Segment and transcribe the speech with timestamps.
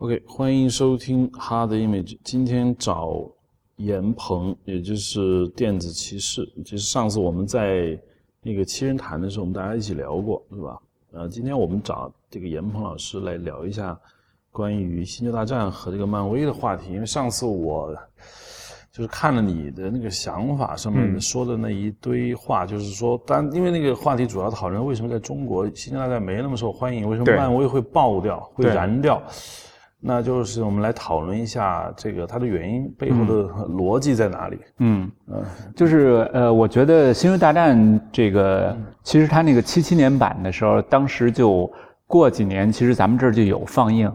[0.00, 2.18] OK，欢迎收听 Hard Image。
[2.22, 3.18] 今天找
[3.76, 6.46] 严鹏，也就是电子骑士。
[6.66, 7.98] 其实上次我们在
[8.42, 10.78] 那个七人谈的时候，我们大家一起聊过，是吧？
[11.12, 13.98] 呃，今天我们找这个严鹏老师来聊一下
[14.52, 16.92] 关于《星球大战》和这个漫威的话题。
[16.92, 17.96] 因为上次我
[18.92, 29.22] 就是看了你的那个想法上面说的那一堆话，就是说，当因为那个话题主要讨论为什么在中国《星球大战》没那么受欢迎，为什么漫威会爆掉、会燃掉？
[30.08, 33.42] 那就是我们来讨论一下这个它的原因背后的
[33.74, 34.56] 逻辑在哪里？
[34.78, 35.42] 嗯嗯，
[35.74, 37.76] 就是呃，我觉得《星球大战》
[38.12, 41.68] 这个其实它那个七七年版的时候，当时就
[42.06, 44.08] 过几年，其实咱们这儿就有放映，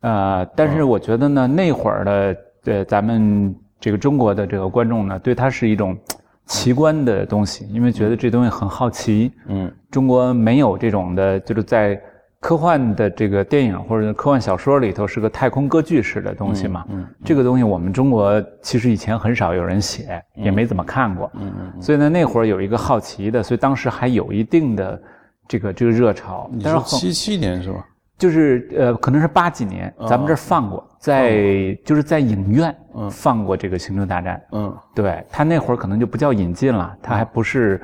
[0.00, 5.94] 呃，但是我觉得呢，那会儿的呃咱们这个中国的这个观众呢，对它是一种
[6.46, 9.30] 奇观的东西，因为觉得这东西很好奇。
[9.48, 12.00] 嗯，中国没有这种的，就是在。
[12.46, 16.84] 科幻的这个电影或者科幻小说里头是个太空歌剧式的东西嘛？
[16.90, 21.28] 嗯，这个东西我们中国其实以前很少有人写，也没怎么看过。
[21.34, 21.82] 嗯嗯。
[21.82, 25.02] 所以呢，那会儿有一个好奇的，所以当时还有一定的
[25.48, 26.48] 这个这个热潮。
[26.52, 27.84] 你说七七年是吧？
[28.16, 32.72] 就是呃，可能是八几年，咱们这儿放过，在就是在影院
[33.10, 34.36] 放过这个《星球大战》。
[34.52, 37.82] 嗯，对他那会儿可能就不叫引进了，他还不是。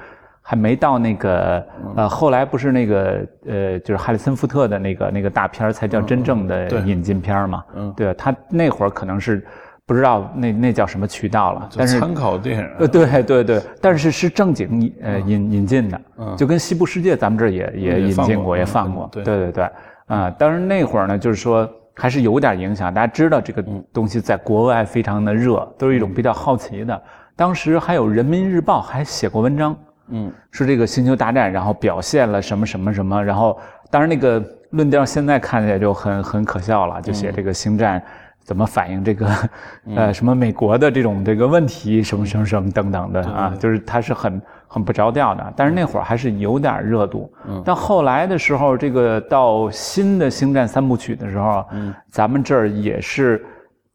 [0.53, 7.64] 还没到那个呃，后来不是那个呃，就是哈里森福特的那个那个大片才叫真正的引进片嘛？
[7.75, 9.42] 嗯，对，他那会儿可能是
[9.86, 12.69] 不知道那那叫什么渠道了，但是参考电影。
[12.78, 15.98] 呃，对对对，但是是正经呃引引进的，
[16.36, 19.08] 就跟西部世界咱们这儿也也引进过，也放过。
[19.11, 19.67] 对对对，
[20.08, 27.03] 啊，当然那会儿呢，就是说还是有点影响，大家知道这个东西在国外非常的热，都是一种比较好奇的。
[27.34, 29.75] 当时还有人民日报还写过文章。
[30.12, 33.58] 嗯，是这个星球大战，然后表现了什么什么什么，然后
[33.91, 38.00] 当然那个论调现在看起来就很很可笑了，就写这个星战
[38.44, 39.27] 怎么反映这个
[39.96, 45.52] 呃什么美国的这种这个问题什么什么什么等等的啊，就是它是很很不着调的。
[45.56, 47.33] 但是那会儿还是有点热度。
[47.48, 53.45] 嗯，但后来的时候，这个到新的星战三部曲的时候，嗯，咱们这儿也是，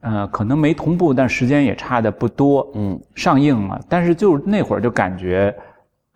[0.02, 2.66] 呃，可能没同步，但时间也差的不多。
[2.76, 5.54] 嗯，上映了，但是就那会儿就感觉。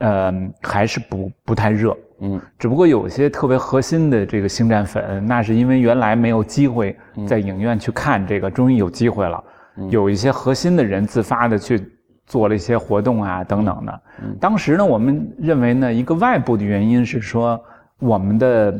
[0.02, 6.98] 呃，还是不不太热，嗯，只不过有些特别核心的这个星战粉，那是因为原来没有机会
[7.28, 9.44] 在影院去看这个，终于有机会了。
[9.90, 11.80] 有一些核心的人自发的去
[12.26, 14.02] 做了一些活动啊，等等的。
[14.40, 17.60] 当时呢，我们认为呢，一个外部的原因是说，
[18.00, 18.74] 我们的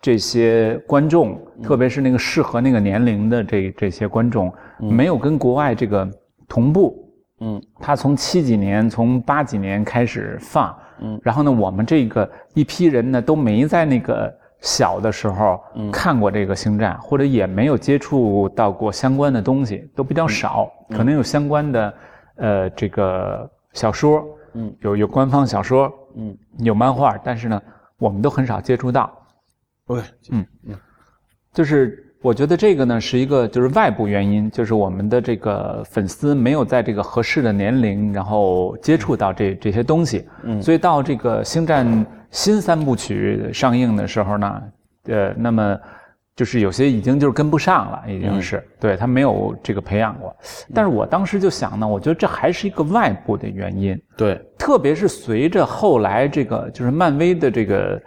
[0.00, 6.06] 这些观众，特别是那个适合那个年龄的这这些观众，没有跟国外这个
[6.46, 7.02] 同步。
[7.40, 21.94] 嗯，他从七几年，从八几年开始放，嗯，然后呢，我们这个一批人呢，都没在那个小的时候看过这个星战，或者也没有接触到过相关的东西，都比较少，可能有相关的，
[22.36, 24.24] 呃，这个小说，
[24.54, 27.62] 嗯，有有官方小说，嗯，有漫画，但是呢，
[27.98, 29.12] 我们都很少接触到。
[29.86, 30.46] 对，嗯。
[30.64, 30.74] 嗯，
[31.52, 32.02] 就是。
[32.26, 44.62] 我觉得这个呢是一个就是外部原因，就是我们的这个粉丝没有在这个合适的年龄，然后接触到这这些东西，嗯，所以到这个星战新三部曲上映的时候呢，
[45.04, 45.78] 呃，那么
[46.34, 50.34] 就是有些已经就是跟不上了，已经是对他没有这个培养过。
[50.74, 58.02] 但是我当时就想呢，我觉得这还是一个外部的原因，对，特别是随着后来这个就是漫威的这个。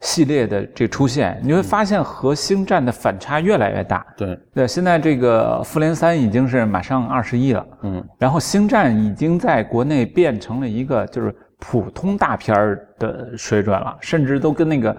[0.00, 4.06] 系列的这出现，你会发现和星战的反差越来越大。
[4.16, 14.96] 对，对，现在这个复联三已经是马上二十亿了，嗯，然后星战已经在国内变成了一个就是普通大片儿的水准了，甚至都跟那个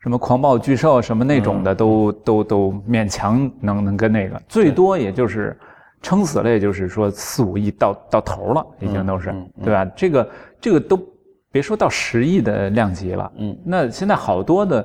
[0.00, 5.56] 什么狂暴巨兽什么那种的都都都勉强能能跟那个，最多也就是
[6.02, 9.84] 撑死了，也就是说四五亿到到头了，已经都是，对吧？
[9.96, 10.30] 这个
[10.60, 11.13] 这个都。
[11.54, 14.84] 别说到十亿的量级了，嗯，那现在好多的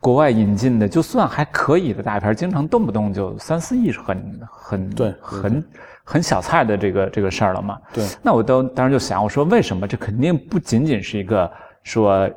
[0.00, 5.64] 国外引进的，就算还可以的大片，经常动不动就三四亿，是很很对，很
[6.02, 7.78] 很小菜的这个这个事儿了嘛。
[7.92, 11.48] 对，那我都当时就想，我说为什么这肯定不仅仅是一个
[11.84, 12.28] 说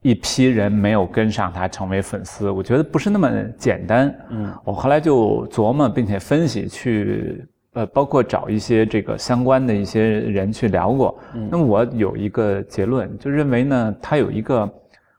[0.00, 4.14] 一批人没有跟上他成为粉丝，我觉得不是那么简单。
[4.30, 7.46] 嗯，我后来就琢磨并且分析去。
[7.74, 14.68] 呃，包括找一些这个相关的一些人去聊过，嗯那么我有一个结论，就认为呢，它有一个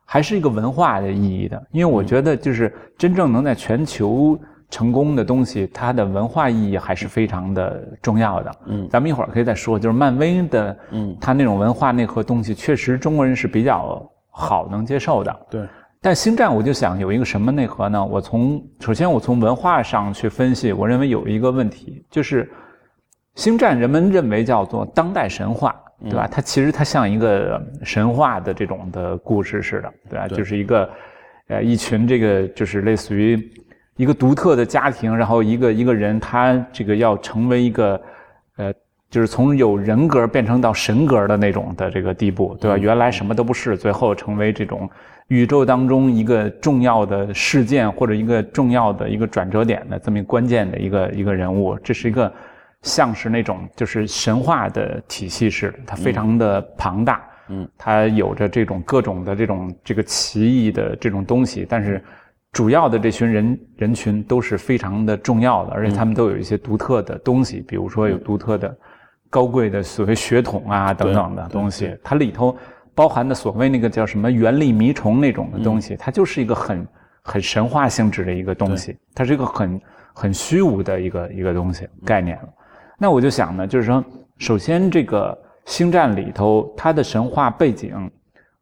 [0.03, 4.37] 还是一个文化的意义的，因为我觉得就是真正能在全球
[4.69, 8.51] 成功的东西，它的文化意义还是非常的重要的。
[8.67, 15.39] 嗯，咱们一会儿可以再说，就是漫威的，嗯，它那种文化内核东西，确实中国人是比较好能接受的。
[15.49, 15.61] 对，
[16.01, 18.03] 但星战我就想有一个什么内核呢？
[18.03, 22.49] 我从首先我从文化上去分析，我认为有一个问题，就是
[23.35, 26.25] 星战人们认为叫做当代神话，对吧？
[26.31, 30.25] 它其实它像一个神话的这种的故事似的，对吧？
[30.29, 30.89] 就是一个
[31.49, 33.37] 呃一群这个就是类似于
[33.97, 38.01] 一个独特的家庭，然后一个一个人他这个要成为一个
[38.55, 38.73] 呃
[39.09, 42.77] 就是从有人格变成到神格的那种的这个地步，对吧？
[42.77, 44.89] 原来什么都不是，最后成为这种。
[45.29, 52.31] 宇宙当中一个重要的事件或者一个重要的一个转折点的这么关键的一个一个人物，这是一个
[52.81, 62.03] 像是那种就是神话的体系式的，它非常的庞大，嗯，它有着这种各种的这种这个奇异的这种东西，但是
[62.51, 68.75] 主要的这群人人群都是非常的重要的，而且他们都有一些独特的东西，比如说有独特的
[69.29, 72.57] 高贵的所谓血统啊等等的东西，它里头。
[72.99, 76.85] 包含的所谓那个叫什么原力迷虫那种的东西，它就是一个很
[77.21, 79.81] 很神话性质的一个东西，它是一个很
[80.13, 82.49] 很虚无的一个一个东西概念了。
[82.97, 84.03] 那我就想呢，就是说，
[84.37, 88.11] 首先这个星战里头它的神话背景，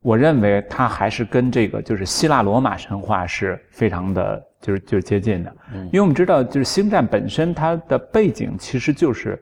[0.03, 5.51] 我认为它还是跟这个就是希腊罗马神话是非常的，就是就是接近的。
[5.85, 9.41] 因为我们知道，就是星战本身它的背景其实就是。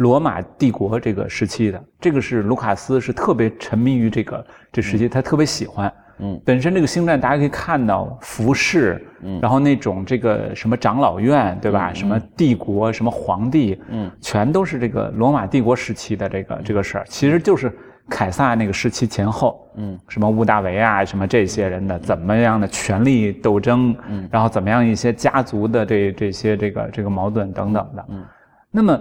[0.00, 4.42] 罗马帝国这个时期的，这个是卢卡斯是特别沉迷于这个
[4.72, 5.92] 这时期，他特别喜欢。
[6.20, 11.92] 嗯，本身这个星战大家可以看到服饰，嗯，然后那种这个什么长老院，对吧？
[11.92, 17.70] 什么帝国，什么皇帝，嗯，全都是这个罗马帝国时期的这个这个事儿，其实就是
[18.08, 28.24] 凯撒那个时期前后，嗯，什么屋大维啊，什么这些人的怎么样的权力斗争，嗯，然后怎么样一些家族的这这些这个这个矛盾等等的，嗯，
[28.70, 28.98] 那么。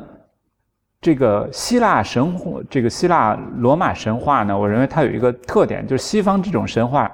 [1.01, 7.09] 这个希腊神话，这个希腊罗马神话呢，我认为它有一个特点，就是西方这种神话，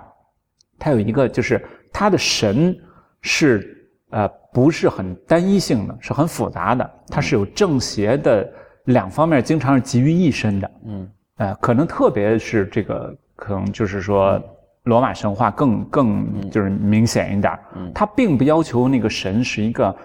[0.79, 2.75] 它有一个就是它的神
[3.21, 8.51] 是呃不是很单一性的，是很复杂的，它是有正邪的
[8.85, 10.71] 两方面，经常是集于一身的。
[10.87, 14.41] 嗯，呃，可能特别是这个，可能就是说
[14.85, 17.55] 罗马神话更更就是明显一点。
[17.75, 19.95] 嗯，它并不要求那个神是一个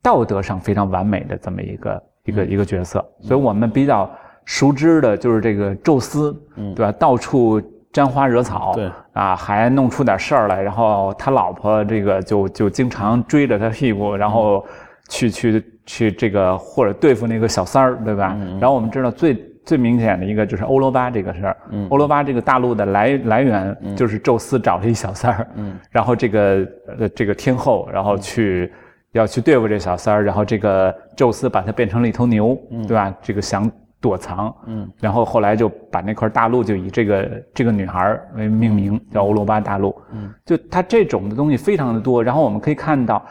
[0.00, 2.00] 道德上非常完美的这么一个。
[2.24, 4.10] 一个一个角色，所以我们比较
[4.46, 6.34] 熟知的就是这个宙斯，
[6.74, 6.92] 对吧？
[6.92, 7.60] 到处
[7.92, 14.64] 沾花惹草，对啊，还弄出点事儿来，然后他老婆这个就就经常追着他屁股，然后
[15.08, 18.34] 去去去这个或者对付那个小三儿，对吧？
[18.58, 19.34] 然后我们知道最
[19.64, 21.56] 最明显的一个就是欧罗巴这个事儿，
[21.90, 25.46] 欧罗巴这个大陆的来来源就是宙斯找了一小三儿，
[25.90, 26.66] 然后这个
[26.98, 28.72] 呃这个天后，然后去。
[29.14, 33.14] 要去对付这小三儿，然后这个宙斯把他变成了一头牛，对吧？
[33.22, 33.70] 这个想
[34.00, 42.22] 躲藏，嗯，然后后来就把那块大陆就以这个这个女孩为命名，叫欧罗巴大陆，嗯，就它这种的东西非常的多。
[42.22, 43.24] 然后我们可以看到，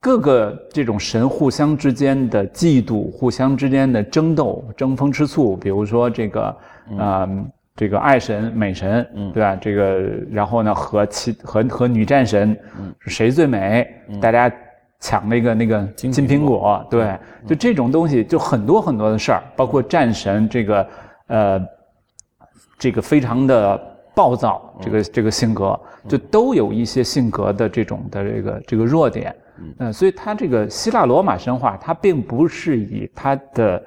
[0.00, 5.54] 各个这种神互相之间的嫉妒，互相之间的争斗，争风吃醋。
[5.58, 6.56] 比如说这个，
[6.98, 7.28] 呃，
[7.76, 9.54] 这个爱神美神，嗯，对吧？
[9.56, 10.00] 这个
[10.30, 13.86] 然后呢，和其和和女战神，嗯，谁最美？
[14.22, 14.50] 大家。
[15.00, 17.16] 抢那个那个金苹果，对，
[17.46, 20.88] 就这种东西，就很多很多的事儿，包括战神这个，
[21.28, 21.60] 呃，
[22.76, 23.80] 这个非常的
[24.12, 25.78] 暴躁，这个这个性格，
[26.08, 29.32] 就都有一些性格的这种的这个这个弱点，
[29.78, 33.78] 嗯，所以他这个希腊罗马神话，它并不是以他的，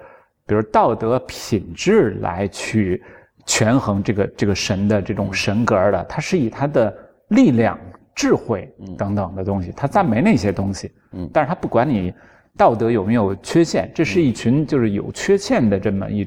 [0.46, 3.04] 比如道德品质来去
[3.46, 6.94] 权衡这个这个神的这种神格的，它是以他的
[7.28, 7.78] 力量。
[8.22, 12.14] 智慧等等的东西，他赞美那些东西，嗯，但是他不管你
[12.56, 16.20] 道德有没有缺陷，这是一群就是有缺陷的这么一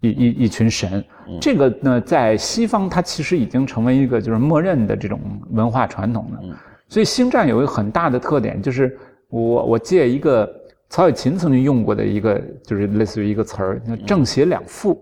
[0.00, 1.04] 一一一群神。
[1.42, 5.20] 这个呢，在西方，它其实已经成为一个就是默认的这种
[5.50, 6.40] 文化传统了。
[6.88, 8.98] 所以星战有一个很大的特点，就是
[9.28, 10.50] 我我借一个
[10.88, 14.98] 曹雪芹曾经用过的一个，就是类似于一个词儿，叫正邪两赋，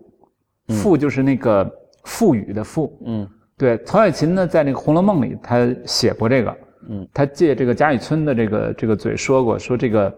[0.71, 1.71] 赋就是那个
[2.03, 3.29] 赋予的赋，嗯。
[3.63, 6.57] 对，曹雪芹呢，在那个《红楼梦》里，他写过这个，
[6.91, 10.13] 嗯，他借这个贾雨村的这个这个嘴说过，说这个，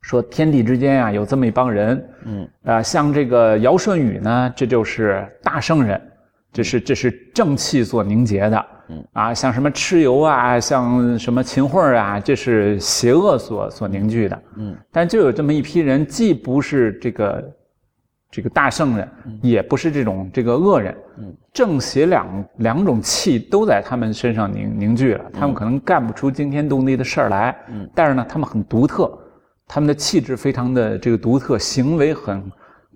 [0.00, 6.00] 说天地之间啊，有这么一帮人，嗯，啊，像这个尧舜禹呢，这就是大圣人，
[6.54, 17.46] 这是这是正气所凝结的，嗯，啊，像什么蚩尤啊，像什么秦桧啊，这是邪恶所所凝聚的，嗯，但就有这么一批人，既不是这个。
[18.30, 19.08] 这个大圣人
[19.42, 20.96] 也不是这种这个恶人，
[21.52, 27.56] 正邪两两种气都在他们身上凝凝聚了，他们可能干不出惊天动地的事儿来，
[27.92, 29.10] 但是呢，他们很独特，
[29.66, 32.40] 他们的气质非常的这个独特，行为很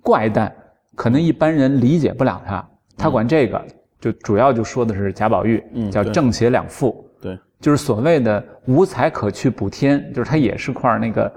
[0.01, 0.49] 怪诞，
[0.95, 2.65] 可能一般人理解不了他。
[2.97, 3.61] 他管这个
[3.99, 5.61] 就主要就说的是贾宝玉，
[5.91, 11.29] 叫正邪两副，对，就是所谓的无才可去补天，就是他也是块那个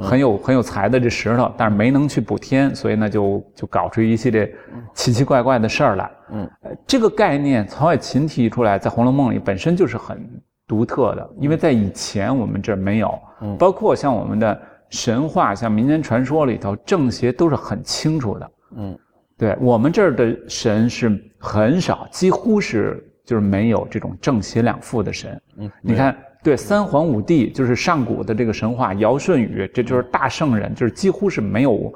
[0.00, 4.52] 很有很有才的这石头，但是没能去补天，所以呢就就搞出一系列
[4.94, 6.10] 奇奇怪怪的事儿来。
[6.32, 6.50] 嗯，
[6.86, 10.28] 这个概念曹雪芹提出来，在《红楼梦》里本身就是很
[10.66, 18.50] 独特的，因为在以前我们这儿没有，嗯包括像我们的神话、像民间传说里头，正邪都是很清楚的。
[18.76, 18.98] 嗯，
[19.36, 23.06] 对我们这儿的神是很少，几乎是。
[23.22, 31.92] 就是没有这种正邪两副的神，嗯，你看，对三皇五帝，就是上古的这个神话，尧舜禹，这就是大圣人，就是几乎是没有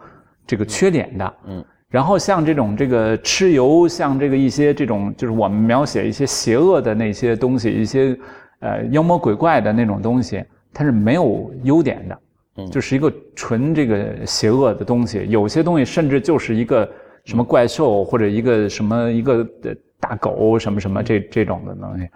[0.46, 1.64] 这个缺点的，嗯。
[1.88, 8.18] 然后像这种这个蚩尤，像这个一些这种，就是我们描写一些邪恶的那些东西，一些
[8.60, 12.18] 呃妖魔鬼怪的那种东西，它是没有优点的，
[12.56, 15.24] 嗯，就是一个纯这个邪恶的东西。
[15.28, 16.88] 有些东西甚至就是一个
[17.24, 19.76] 什么怪兽，或者一个什么一个的。
[20.00, 22.06] 大狗什么什么这这种的东西，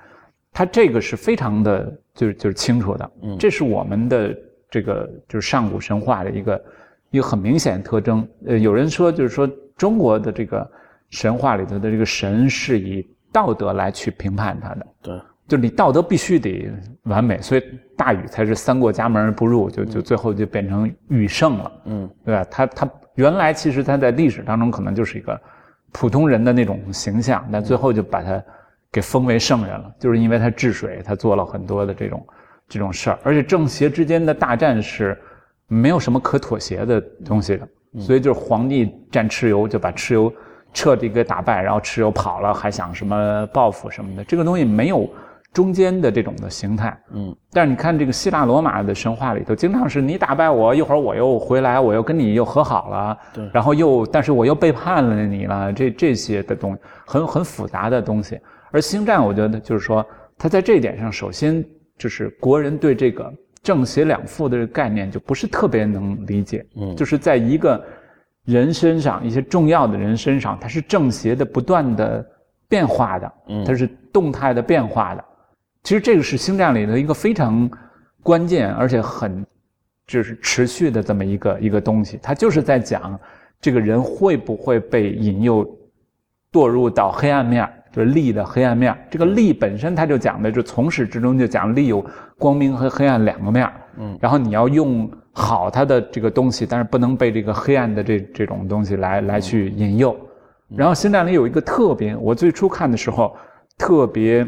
[0.52, 3.10] 它这个是非常的，就是就是清楚的。
[3.22, 4.36] 嗯，这是我们的
[4.70, 6.64] 这个就是上古神话的一个
[7.10, 8.26] 一个很明显的特征。
[8.46, 10.68] 呃，有人说就是说中国的这个
[11.10, 14.86] 神话里头的这个神是以道德来去评判他的。
[15.02, 16.70] 对，就是你道德必须得
[17.04, 17.62] 完美，所以
[17.96, 21.72] 大禹才是三过家门而不入，就就最后就变成禹圣了。
[21.84, 22.44] 嗯，对吧？
[22.50, 25.40] 他他原来其实他在历史当中可能就是一个。
[25.90, 28.44] 普通人的那种形象，但最后就把他
[28.90, 32.26] 给封为圣人了，就是因为他治水，他做了很多的这种
[32.68, 35.18] 这种事儿，而且正邪之间的大战是
[35.66, 37.68] 没有什么可妥协的东西的，
[38.00, 40.32] 所以就是皇帝战蚩尤，就把蚩尤
[40.72, 45.08] 彻底给打败，然后蚩尤跑了，还想什么报复什么的，这个东西没有。
[45.50, 58.38] 中间的这种的形态，嗯，但是你看这个希腊罗马的神话里头，经常是你打败我，一会儿我又回来，我又跟你又和好了，对，然后又，但是我又背叛了你了，这这些的东很很复杂的东西。
[58.70, 60.06] 而星战，我觉得就是说，
[60.36, 61.64] 它在这一点上，首先
[61.96, 63.32] 就是国人对这个
[63.62, 67.84] 正邪两副的概念就不是特别能理解，嗯，就是在一个
[68.44, 72.24] 人身上，一些重要的人身上，它是正邪的不断的
[72.68, 75.24] 变化的，嗯，它是动态的变化的。
[75.82, 77.70] 其实这个是星战里的一个非常
[78.22, 79.44] 关键，而且很
[80.06, 82.18] 就是持续的这么一个一个东西。
[82.22, 83.18] 它就是在讲
[83.60, 85.66] 这个人会不会被引诱
[86.52, 88.96] 堕入到黑暗面，就是力的黑暗面。
[89.10, 92.04] 这个力本身，它就讲的就从始至终就讲力有
[92.38, 93.70] 光明和黑暗两个面。
[93.96, 100.16] 嗯，然后你要用好它的这个东西，但是不能被这个黑暗的这这种东西来来去引诱。
[100.76, 103.36] 然后星战里有一个特别，我最初看的时候
[103.76, 104.46] 特别。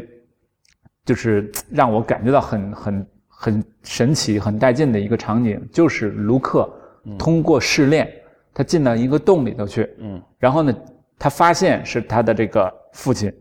[1.03, 6.71] 就是让我感觉到很很很神奇、很带劲的一个场景，就是卢克
[7.17, 8.07] 通过试炼，
[8.53, 10.71] 他进到一个洞里头去，嗯，然后呢，
[11.17, 13.33] 他发现是他的这个父亲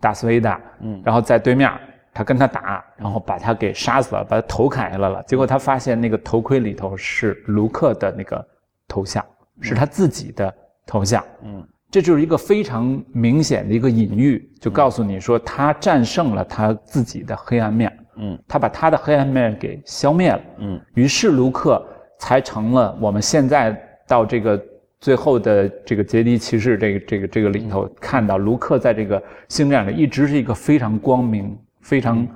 [0.00, 1.70] 达斯维达，嗯，然后在对面，
[2.12, 5.22] 他跟他打，然后把他给杀死了，把他头砍下来了。
[5.24, 8.46] 结果他发现那个头盔里头是卢克的那个
[8.88, 9.24] 头像，
[9.60, 10.54] 是他自己的
[10.86, 11.66] 头像，嗯。
[11.88, 21.82] 这就是一个非常明显的一个隐喻，就告诉你说他战胜了他自己的黑暗面，嗯，他把他的黑暗面给消灭了，嗯，于是卢克
[22.18, 24.60] 才成了我们现在到这个
[25.06, 32.26] 最后的这个杰迪骑士这个这个这个里头看到卢克在这个星战里一直是一个非常光明、非常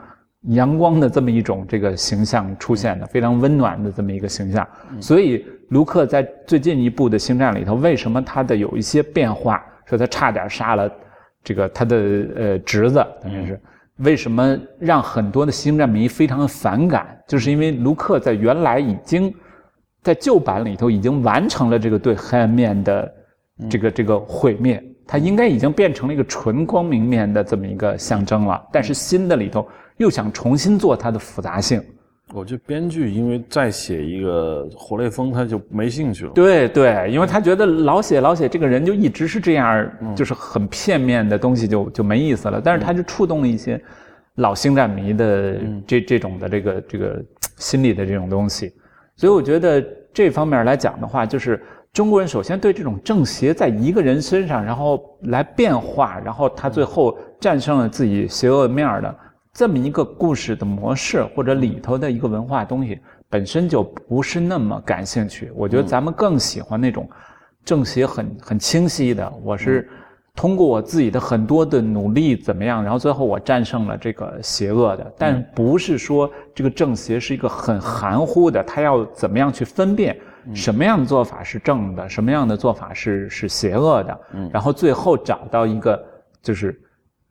[0.42, 4.64] 阳光的这么一种这个形象出现的，非常温暖的这么一个形象，
[5.00, 5.44] 所以。
[5.70, 9.64] 卢克在最近一部的星战里头，为什么他的有一些变化？
[9.86, 10.90] 说他差点杀了
[11.44, 11.96] 这个他的
[12.34, 13.60] 呃侄子，等于是
[13.98, 17.16] 为什么让很多的星战迷非常的反感？
[17.26, 19.32] 就是因为卢克在原来已经
[20.02, 23.14] 在旧版里头已经完成了这个对黑暗面的
[23.68, 28.62] 这个这个毁灭，它应该已经变成了一个纯光明面的这么一个象征了。
[28.72, 29.66] 但是新的里头
[29.98, 31.82] 又想重新做它的复杂性。
[32.32, 36.30] 我觉得编剧因为再写一个活雷锋，他就没兴趣了。
[36.32, 42.60] 对对，因为他觉得老写老写这个人就一直是这样，就是很片面的东西就就没意思了。
[42.64, 43.82] 但是他就触动了一些
[44.36, 47.20] 老星战迷的这这种的这个这个
[47.56, 48.72] 心理的这种东西。
[49.20, 49.84] 所以我觉得
[50.14, 51.62] 这方面来讲的话，就是
[51.92, 59.14] 中国人首先对这种正邪在一个人身上，然后来变化，然后他最后战胜了自己邪恶面的。
[59.52, 62.98] 这么一个故事的模式，或者里头的一个文化东西，
[63.28, 65.52] 本身就不是那么感兴趣。
[65.54, 67.06] 我觉得咱们更喜欢那种
[67.62, 69.30] 正邪很很清晰的。
[69.42, 69.86] 我是
[70.40, 75.12] 通过我自己的很多的努力怎么样，然后最后我战胜了这个邪恶的。
[75.18, 80.18] 但不是说这个正邪是一个很含糊的，他要怎么样去分辨
[80.54, 84.18] 什么样的做法是正的，什么样的做法是是邪恶的。
[84.50, 86.02] 然后最后找到一个
[86.40, 86.80] 就是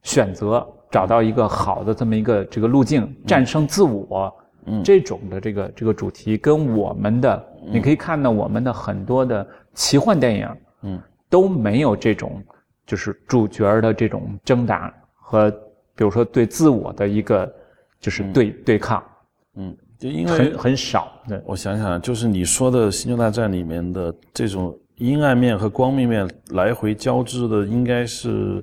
[0.04, 0.64] 选择。
[0.92, 4.34] 找到一个好的这么一个这个路径，战胜自我，
[4.66, 10.50] 嗯，这种的这个这个主题跟我们的，你可以看到我们的很多的奇幻电影，
[10.82, 11.00] 嗯，
[11.30, 12.42] 都没有这种
[12.90, 15.52] 就是主角的这种挣扎和
[15.96, 17.48] 比如说对自我的一个
[18.00, 19.04] 就是对对抗，
[19.56, 21.12] 嗯，就因为很很少。
[21.28, 24.76] 对，我想想，就是你说的《星球大战》里面的这种。
[25.00, 28.62] 阴暗面和光明面来回交织的应该是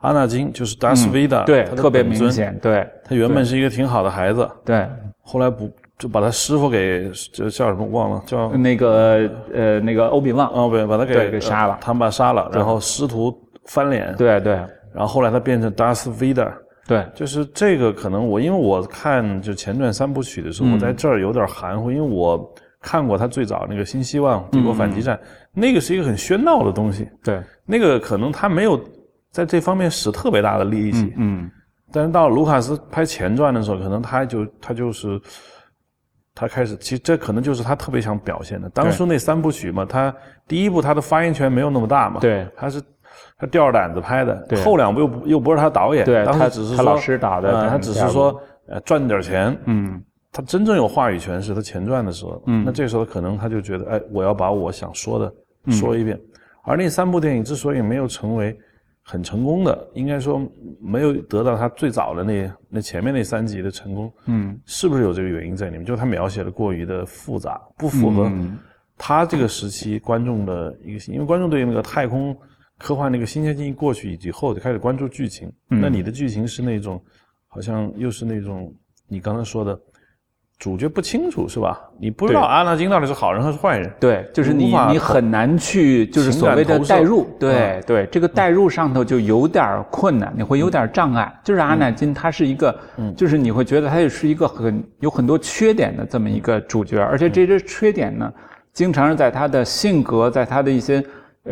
[0.00, 2.58] 阿纳金，就是达斯维达，对，特别明显。
[2.62, 4.88] 对，他原本是一个挺好的孩子，对，
[5.20, 13.30] 后来不就把他师傅给就叫什么忘了，叫那个呃那个欧比旺，哦不，把他给给杀了，他们把他杀了，然后师徒
[13.68, 14.54] 翻脸，对对，
[14.92, 16.52] 然后后来他变成达斯维达，
[16.86, 22.54] 对，就是这个可能我因为我看就前传三部曲的时候，我在这儿有点含糊，因为我。
[22.80, 25.16] 看过他最早那个《新希望：帝国反击战》，
[25.52, 27.08] 那个是一个很喧闹的东西。
[27.24, 28.80] 对，那个可能他没有
[29.32, 31.12] 在这方面使特别大的力气。
[31.16, 31.50] 嗯，
[31.92, 35.20] 但是到卢卡斯拍前传的时候，可能他就他就是
[36.36, 38.70] 他开始，其实这可能就是他特别想表现的。
[38.70, 40.14] 当初那三部曲嘛，他
[40.46, 42.20] 第一部他的发言权没有那么大嘛。
[42.20, 42.80] 对，他是
[43.38, 44.34] 他吊着胆子拍的。
[44.48, 46.04] 对，后两部又又不是他导演。
[46.04, 49.56] 对，他只是他老师打的，他只是说呃赚点钱。
[49.66, 50.02] 嗯。
[50.30, 56.20] 他真正有话语权是他前传的时候，嗯，那这时候可能他就觉得，哎，我要把我想说的说一遍。
[56.64, 58.56] 而那三部电影之所以没有成为
[59.02, 60.40] 很成功的，应该说
[60.82, 65.84] 没有得到他最早的那那前面那三集的成功，嗯，是不是有这个原因在里面？
[65.84, 68.30] 就是他描写的过于的复杂，不符合
[68.98, 72.36] 他这个时期观众的一个，因为观众对那个太空
[72.78, 75.52] 科幻那个新鲜劲过去以后，就开始关注剧情。
[75.68, 77.02] 那你的剧情是那种，
[77.48, 78.72] 好像又是那种
[79.08, 79.78] 你刚才说的。
[80.60, 81.80] 主角不清楚是吧？
[82.00, 83.88] 你不知道阿纳金到底是好人还是坏人。
[84.00, 87.28] 对，就是你你很难去就是所谓的代入。
[87.38, 91.32] 对对，这个代入上头就有点困难，你会有点障碍。
[91.44, 92.76] 就是阿纳金他是一个，
[93.16, 98.28] 就是你会觉得他也是一个很有很多缺点的这么一个主角，而且这些缺点呢，
[98.72, 101.00] 经常是在他的性格，在他的一些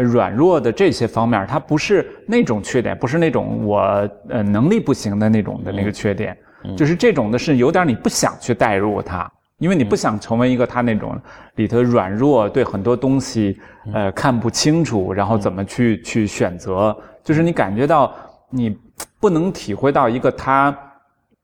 [0.03, 3.81] 软弱的这些方面，他不是那种缺点，不是那种我
[4.29, 6.37] 呃能力不行的那种的那个缺点。
[6.77, 11.17] 就是这种的是有点你不想去代入他，因为你不想成为一个他那种
[11.55, 13.57] 里头软弱，对很多东西
[13.93, 18.13] 呃看不清楚，然后怎么去去选择，就是你感觉到
[18.51, 18.77] 你
[19.21, 20.77] 不能体会到一个他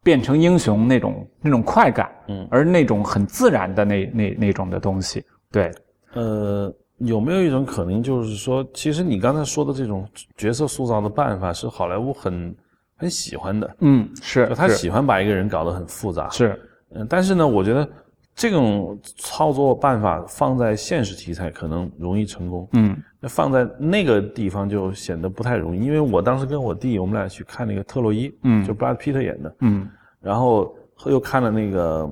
[0.02, 5.70] 变成英雄那种那种快感，嗯，而那种很自然的那那那种的东西，对，
[6.14, 12.54] 呃，有没有一种可能就是说，其实你刚才说的这种角色塑造的办法是好莱坞很。
[12.94, 16.56] 很喜欢的，嗯，是，他喜欢把一个人搞得很复杂，是，
[16.94, 17.88] 嗯，但是呢，我觉得
[18.32, 29.88] 这种操作办法放在现实题材可能容易成功，嗯，那放在那个地方就显得不太容易，因为我当时跟我弟，我们俩去看那个特洛伊，嗯，就布拉德皮特演的，嗯，
[30.20, 30.72] 然后
[31.06, 32.08] 又看了那个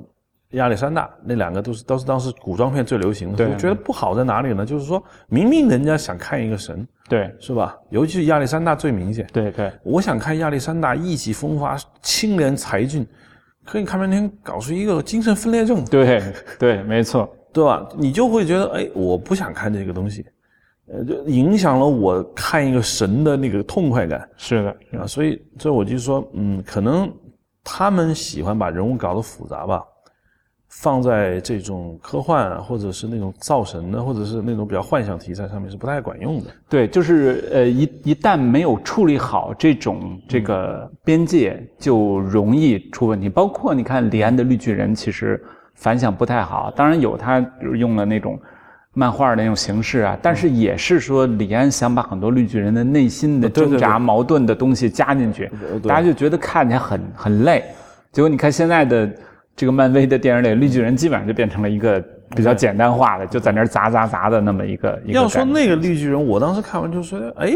[0.50, 4.66] 亚历山大，那两个都是都是当时古装片最流行的，我觉得不好在哪里呢？
[4.66, 6.86] 就是说明明人家想看一个神。
[7.08, 7.76] 对，是吧？
[7.90, 9.26] 尤其是亚历山大最明显。
[9.32, 13.06] 对对，我想看亚历山大意气风发、清廉才俊，
[13.64, 15.84] 可以看半天搞出一个精神分裂症。
[15.84, 16.22] 对
[16.58, 17.88] 对，没错， 对吧？
[17.96, 20.24] 你就会觉得，哎，我不想看这个东西，
[20.86, 24.28] 呃，就影响了我看一个神的那个痛快感。
[24.36, 27.12] 是的，啊，所以这我就说，嗯，可能
[27.64, 29.84] 他们喜欢把人物搞得复杂吧。
[30.72, 36.50] 放在这种科幻啊，或者是那种造神的，或者是那种比较幻想题材上面是不太管用的。
[36.68, 43.28] 对，就是呃，一一旦没有处理好这种这个边界，就容易出问题。
[43.28, 45.42] 包括你看李安的《绿巨人》，其实
[45.74, 46.72] 反响不太好。
[46.76, 48.38] 当然有他用了那种
[48.94, 55.50] 漫画的那种形式啊，但是也是说李安想把很多绿巨人的内心的挣扎、矛盾的东西加进去，
[55.82, 57.64] 大家就觉得看起来很很累。
[58.12, 59.10] 结果你看现在的。
[59.56, 62.02] 这个漫威的电影里，绿巨人基本上就变成了一个
[62.34, 65.00] 比较简单化的，就在那儿砸砸砸的那么一个。
[65.06, 67.54] 要说那个绿巨人，我当时看完就说：“哎，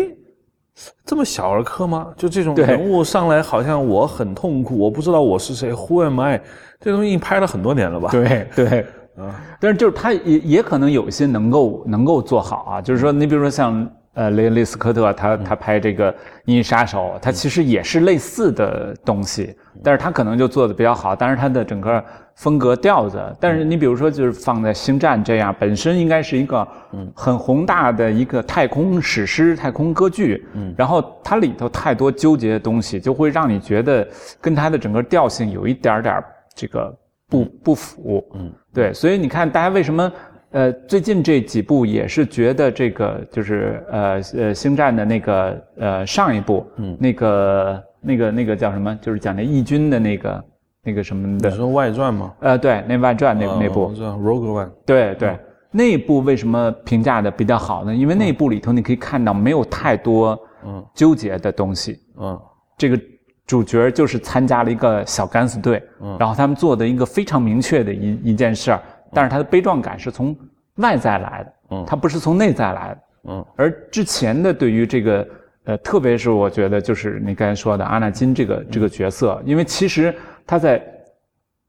[1.07, 2.13] 这么小儿科吗？
[2.17, 6.43] 就这种人物上来，好像我很痛苦，我不知道我是谁，Who am I？
[6.81, 8.11] 这东西拍了很多年了吧？
[8.11, 8.81] 对 对
[9.17, 13.91] 啊，但是就是他也也可能有些能够能够做好啊，就是说你比如说像。
[14.15, 16.13] 呃，雷恩·利斯科特他他拍这个
[16.47, 22.03] 《银翼杀手》，他其实也是类似的东西，但是他可能就做的比较好，但是他的整个
[22.37, 26.67] 风格调子，但是你比如说就是放在《星战》这样，本身应该是一个
[27.15, 30.47] 很宏大的一个太空史诗、太空歌剧，
[30.77, 34.07] 然后它里头太多纠结的东西，就会让你觉得
[34.41, 36.23] 跟它的整个调性有一点点
[36.55, 36.97] 这个
[37.29, 40.13] 不不符，嗯，对，所以你看大家为什么？
[40.55, 48.97] 呃，最近这几部也是觉得这个就是呃呃星战的那个呃上一部，嗯，那个那个那个叫什么？
[49.03, 50.45] 就是讲那义军的那个
[50.85, 51.51] 那个什么的。
[51.51, 52.33] 你说外传吗？
[52.39, 53.89] 呃，对，那外传那那部。
[53.89, 54.71] 我知道，Rogue One。
[54.87, 55.37] 对对，
[55.73, 57.93] 那部为什么评价的比较好呢？
[57.93, 61.99] 因为那部里头你可以看到没有太多嗯纠结的东西。
[62.21, 62.41] 嗯。
[62.79, 63.01] 这个
[63.45, 68.81] 主角就是参加了一个小敢死队，嗯，然后他们做的一个非常明确的一一件事儿，
[69.15, 70.37] 但是他的悲壮感是从
[70.77, 73.01] 外在来的，嗯，他不是从内在来的，
[73.31, 75.27] 嗯，而之前的对于这个。
[75.67, 80.15] 呃，特别是我觉得，就是你刚才说的阿纳金这个这个角色，因为其实
[80.47, 80.79] 他在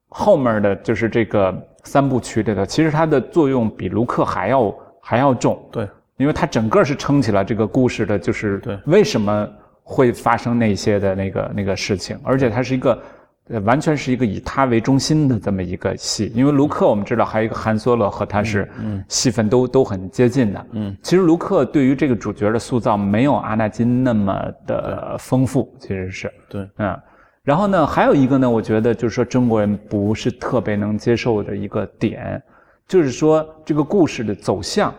[0.09, 1.55] 后面的就是这个
[1.85, 5.57] 三部曲里头，其实他的作用比卢克还要还要重。
[5.71, 9.47] 对，因为他整个是撑起了这个故事的，就是对为什么
[9.81, 13.01] 会发生那些的那个那个事情，而且他是一个。
[13.49, 18.67] 呃，完全是一个以他为中心的这么一个戏，因为卢克我们知道还有一个韩索罗和他是
[19.07, 20.65] 戏份都都很接近的。
[20.71, 26.99] 嗯，其实卢克对于这个主角的塑造没有阿纳金那么的丰富，其实是对，嗯。
[27.43, 32.41] 然后呢，还有一个呢，我觉得就是说中国人不是特别能接受的一个点，
[32.87, 34.91] 就是说这个故事的走向，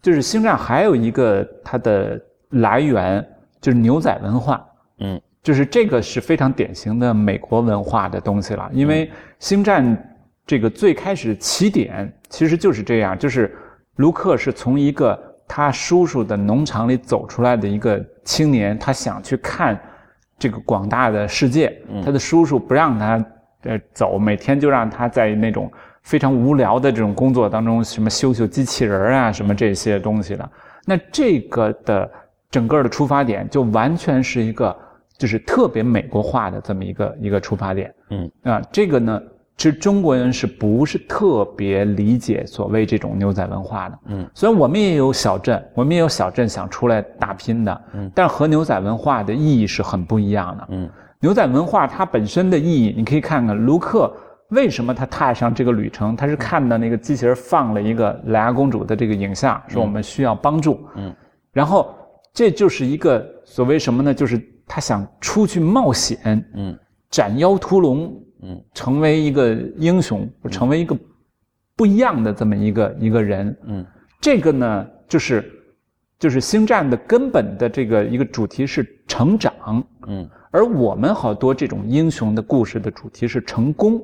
[0.00, 3.26] 就是星战还有一个它的来源
[3.60, 4.64] 就是牛仔文化，
[5.00, 5.20] 嗯。
[5.42, 13.52] 就是这个是非常典型的美国文化的东西了，因为星战这个最开始起点其实就是这样，就是
[13.96, 19.76] 卢克是从一个他叔叔的农场里走出来的一个青年，他想去看
[20.38, 23.24] 这个广大的世界，他的叔叔不让他
[23.64, 25.68] 呃走，每天就让他在那种
[26.02, 30.48] 非常无聊的这种工作当中，什么修修机器人啊，什么这些东西的。
[30.84, 32.08] 那这个的
[32.48, 34.76] 整个的出发点就完全是一个。
[35.22, 38.28] 就是特别美国化的这么一个一个出发点，嗯。
[38.42, 39.22] 啊，这个呢，
[39.56, 43.98] 其实中国人是不是特别理解所谓这种牛仔文化的？
[44.06, 54.12] 嗯，虽然我们也有小镇，我们也有小镇想出来打拼的，嗯，但和牛仔文化的意义是很不一样的，嗯，牛仔文化它本身的意义，你可以看看卢克
[54.48, 61.14] 为什么他踏上这个旅程，他是看到那个机器人放了一个莱娅公主的这个影像，说我们需要帮助，嗯，
[61.52, 61.94] 然后
[62.34, 64.12] 这就是一个所谓什么呢？
[64.12, 64.36] 就是。
[64.66, 66.78] 他想出去冒险，嗯，
[67.10, 70.96] 斩妖屠龙，嗯，成为一个英雄，成为一个
[71.76, 73.86] 不一样的这么一个一个人，嗯，
[74.20, 75.52] 这个呢，就是
[76.18, 79.52] 就是星战的根本的这个一个主题是成长，
[80.06, 84.02] 嗯，而我们好多这种英雄的故事的主题是成功，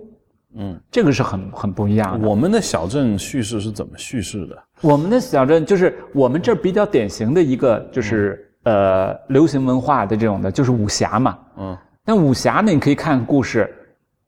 [0.57, 2.29] 嗯，这个是很很不一样的。
[2.29, 4.63] 我们的小镇叙事是怎么叙事的？
[4.83, 8.45] 我们的小镇就是我们这儿比较典型的一个就是。
[8.69, 11.39] 呃，流行文化的这种的，就是武侠嘛。
[11.57, 13.67] 嗯，那武侠呢，你可以看故事，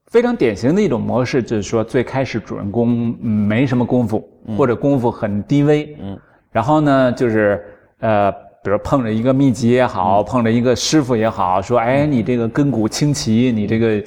[0.06, 4.26] 非常典型的一种模式，就是说最开始主人公没什么功夫，
[4.56, 5.94] 或者功夫很低微。
[6.00, 6.18] 嗯，
[6.50, 7.62] 然后呢，就是
[7.98, 8.32] 呃，
[8.64, 14.02] 比如碰着一个秘籍也好，碰着一个师傅也好，说，哎，你这个根骨清奇，你这个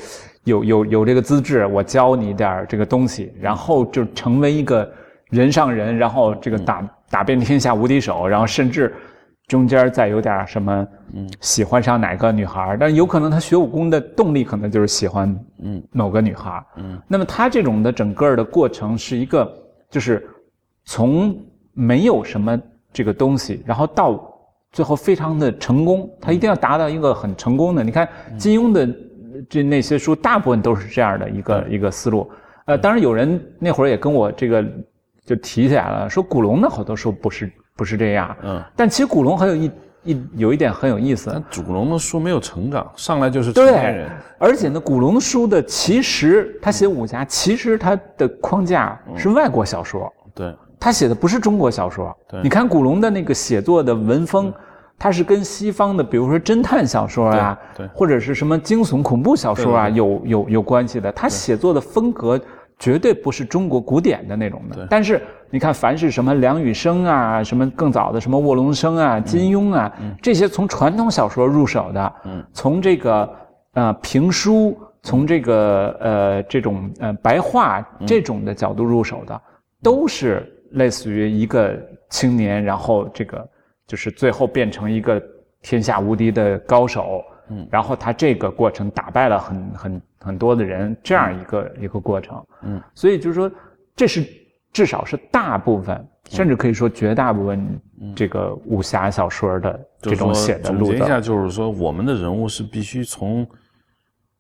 [0.46, 4.92] 有有有这个资质，我教你点这个东西，然后就成为一个
[5.30, 8.92] 人上人，然后这个打打遍天下无敌手，然后甚至。
[9.48, 19.52] 中间再有点什么，嗯，喜欢上哪个女孩但有可能他学武功的动力可能就是喜欢，嗯，某个女孩嗯，那么他这种的整个的过程是一个，
[19.90, 20.28] 就是
[20.86, 21.38] 从
[21.74, 22.60] 没有什么
[22.92, 24.34] 这个东西，然后到
[24.72, 27.84] 最后非常的成功，他一定要达到一个很成功的。
[27.84, 28.96] 你看金庸的
[29.50, 32.32] 这那些书，大部分都是这样的一个一个思路。
[32.66, 34.66] 呃，当然有人那会儿也跟我这个
[35.26, 37.52] 就提起来了，说古龙的好多书不是。
[37.76, 39.72] 不是这样，嗯，但其实古龙很有一
[40.04, 41.42] 一有一点很有意思。
[41.66, 44.12] 古龙的书没有成长，上来就是成年人。
[44.38, 50.12] 而且呢，古龙书的其实他写武侠，其实他的框架是外国小说。
[50.36, 52.16] 对，他写的不是中国小说。
[52.30, 54.54] 对，你看古龙的那个写作的文风，
[55.00, 61.12] 他是跟西方的，比如说侦探小说啊，对，或者是什么惊悚恐怖小说啊，有有有关系的。
[61.12, 62.40] 他写作的风格。
[62.84, 69.90] 绝对不是中国古典的那种的，但是你看，凡是什么梁羽生啊，什么更早的什么卧龙生啊、金庸啊，
[70.22, 72.14] 这些从传统小说入手的，
[72.52, 73.34] 从这个
[73.76, 79.42] 呃评书，从这个呃这种呃白话这种的角度入手的，
[79.82, 83.48] 都是类似于一个青年，然后这个
[83.88, 85.24] 就是最后变成一个
[85.62, 87.24] 天下无敌的高手。
[87.50, 93.52] 嗯，然后他这个过程打败了很很很多的人，这样一个一个过程，嗯，所以就是说，
[93.96, 94.26] 这是
[94.72, 97.80] 至少是大部分，甚至可以说绝大部分
[98.16, 103.46] 这个武侠小说的这种写的路总结一下，就是说我们的人物是必须从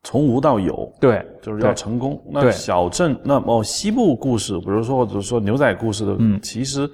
[0.04, 2.19] 从无到有，对，就是要成功。
[2.32, 6.89] 那小镇，那么西部故事，比如说或者说牛仔故事的，嗯，其实。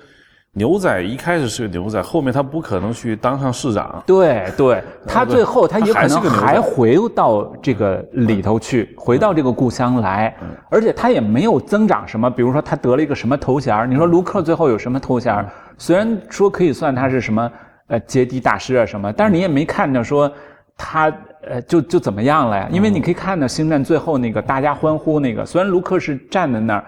[0.59, 4.03] 牛仔一开始是个牛仔，后面他不可能去当上市长。
[4.05, 10.35] 对对，他最后他也可能还回到这个里头去，回到这个故乡来，
[10.69, 12.29] 而且他也没有增长什么。
[12.29, 15.45] 比如说他得了一个什么头衔你说卢克最后有什么头衔
[15.77, 17.49] 虽然说可以算他是什么
[17.87, 20.29] 呃阶梯大师啊什么，但是你也没看到说
[20.77, 21.09] 他
[21.49, 22.67] 呃就就怎么样了呀？
[22.69, 26.83] 因为你可以看到星战最后那个大家欢呼那个，虽然卢克是站在那儿。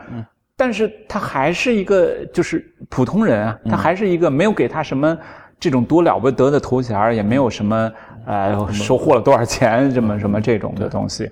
[0.62, 5.18] 但是他还是一个就是普通人啊，他还是一个没有给他什么
[5.60, 7.92] 这种多了不得的头衔，也没有什么
[8.28, 11.32] 呃收获了多少钱什么什么这种的东西，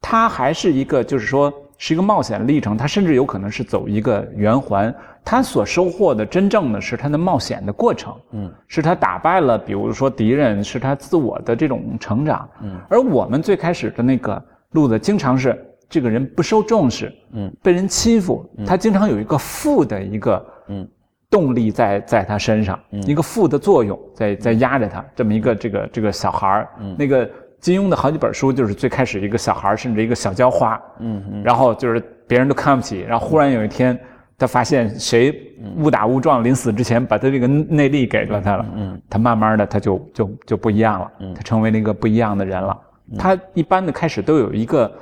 [0.00, 15.62] 他还是一个就是说是一个冒险历程，他甚至有可能是走一个圆环，他所收获的真正的是他的冒险的过程，嗯，是他打败了比如说敌人，是他自我的这种成长，嗯，而我们最开始的那个路子经常是。
[15.92, 20.88] 这个人不受重视，嗯，被人欺负，他经常有一个负的一个嗯。
[21.32, 25.02] 动力在在他身上，一个负的作用在在压着他。
[25.16, 27.26] 这么一个这个这个小孩儿，那个
[27.58, 33.98] 金庸的好几本书就是最开始一个小孩儿，甚至一个小娇花，嗯嗯，然后就是别人都看不起，然后忽然有一天
[34.36, 35.34] 他发现谁
[35.78, 42.78] 误打误撞临死之前把他这个内力给了他了，嗯，他慢慢的他就就就不一样了，嗯，他成为了一个不一样的人了。
[43.18, 44.92] 他一般的开始都有一个。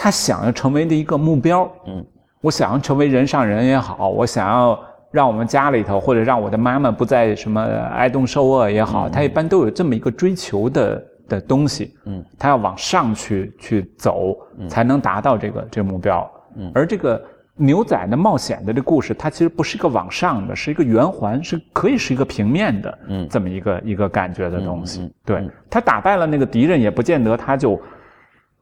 [0.00, 2.06] 他想要成为的一个目标，嗯，
[2.40, 4.78] 我想要成为人上人也好，我想要
[5.10, 14.36] 让我们家里头或者让我的妈妈不再什么挨冻受饿也好，他一般都有这么一个追求的的东西，嗯，他要往上去去走，
[14.68, 17.20] 才能达到这个这个目标，嗯，而这个
[17.56, 27.76] 牛仔的冒险的这故事，它其实不是一个往上的，是一个圆环，是可以是一个平面的，嗯，这么一个一个感觉的东西，对他打败了那个敌人，也不见得他就。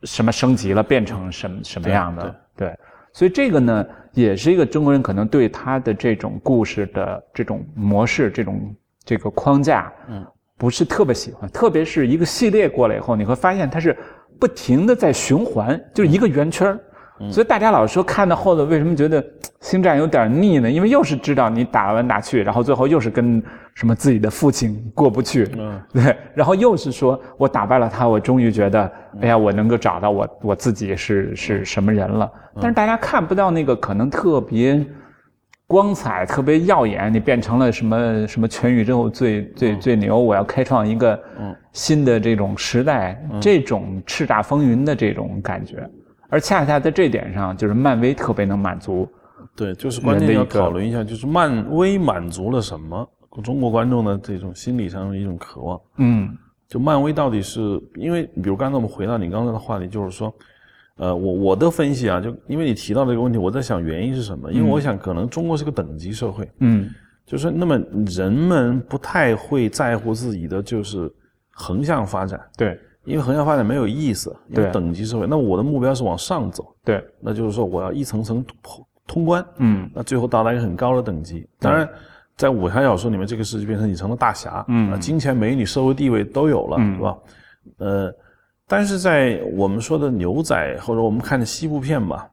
[0.06, 2.34] 什么升级了，变成什么什么样的？
[2.56, 2.78] 对，
[3.12, 10.24] 所以这个呢，也是一个中国人可能对他的这种故事的这种模式、这种这个框架，嗯，
[10.56, 11.50] 不是特别喜欢。
[11.50, 13.94] 特别是一个系列过来以后，你会发现它是
[14.38, 16.78] 不停的在循环，就是一个圆圈
[17.30, 19.24] 所以大家老说看到后头为什么觉得
[19.60, 20.70] 星战有点腻呢？
[20.70, 23.42] 因为又是知道你打完打去，然后最后又是跟
[23.74, 32.30] 什么自己的父亲过不去，嗯， 对，然后又是说我打败了他，我终于觉得，哎呀，我能够找到我我自己是是什么人了。
[32.60, 34.84] 但是大家看不到那个可能特别
[35.66, 41.18] 光彩、特别耀眼，你变成了什么什么全宇宙最最最牛，我要开创一个
[41.72, 45.88] 新的这种时代，这种叱咤风云的这种感觉。
[46.28, 49.08] 而恰恰在这点上，就是漫威特别能满足。
[49.54, 53.08] 对，就是关键要讨论一下，就是漫威满足了什么
[53.42, 55.80] 中国观众的这种心理上的一种渴望。
[55.96, 56.36] 嗯，
[56.68, 57.60] 就漫威到底是
[57.94, 60.34] 因为，比如刚才我们回到你刚才的话题，就是说，
[60.96, 64.52] 呃，我我的分析啊，就因为你提到这个问题，我在想原因是什么？
[64.52, 66.50] 因为我想可能中国是个等级社会。
[66.58, 66.90] 嗯，
[67.24, 71.10] 就是那么人们不太会在乎自己的就是
[71.50, 72.38] 横向发展。
[72.58, 72.78] 对。
[73.06, 75.26] 因为横向发展没有意思，因为等级社会。
[75.26, 81.48] 那我的目标是往上走，对，那就是说我要一层层通通关，嗯，那最后到达一个很高的等级。
[81.60, 81.88] 当然，
[82.36, 87.16] 在武侠小说里面，这个事就变成你成了大侠，嗯，金钱、美女、社会地位都有了，是吧？
[87.78, 88.12] 呃，
[88.66, 92.28] 但是在我们说的牛仔或者我们看的西部片吧，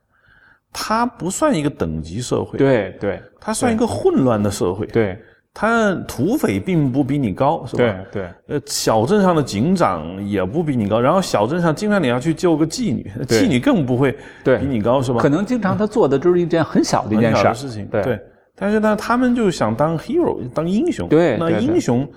[0.72, 5.18] 它不算一个等级社会，对对，它算一个混乱的社会，对。
[5.54, 7.78] 他土匪并不比你高，是吧？
[7.78, 8.30] 对对。
[8.48, 14.12] 呃，小镇上的警长也不比你高，然后小镇上经常你要去救个妓女，妓女更不会
[14.44, 15.20] 比你高，是吧？
[15.20, 18.20] 可能经常他做的就是一件很小的一件事情，对。
[18.56, 21.08] 但是呢，他们就想当 hero，当英雄。
[21.08, 22.08] 对，那英雄。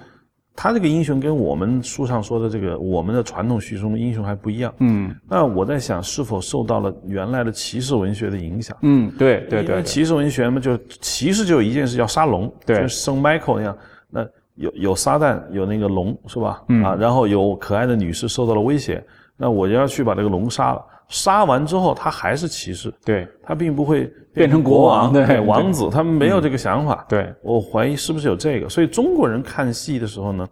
[0.56, 4.72] 他这个英雄跟我们书上说的这个我们的传统叙中的英雄还不一样。
[4.78, 8.74] 嗯，那我在想，是否受到了原来的骑士文学的影响？
[8.80, 9.82] 嗯，对对对。
[9.82, 13.78] 骑士文学嘛，就骑士就有一件事叫杀龙，对，圣 Michael 那样。
[14.08, 16.62] 那有有撒旦，有那个龙，是吧？
[16.68, 19.04] 嗯啊，然后有可爱的女士受到了威胁，
[19.36, 20.82] 那我就要去把这个龙杀了。
[21.08, 23.26] 杀完之后，他还是骑士，对。
[23.42, 25.40] 他并不会变成国王、对。
[25.40, 27.04] 王子，他们没有这个想法。
[27.08, 27.32] 对。
[27.42, 30.48] 我怀疑是不是有这个，所以中国人看戏的时候呢，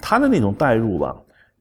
[0.00, 1.14] 他的那种代入吧。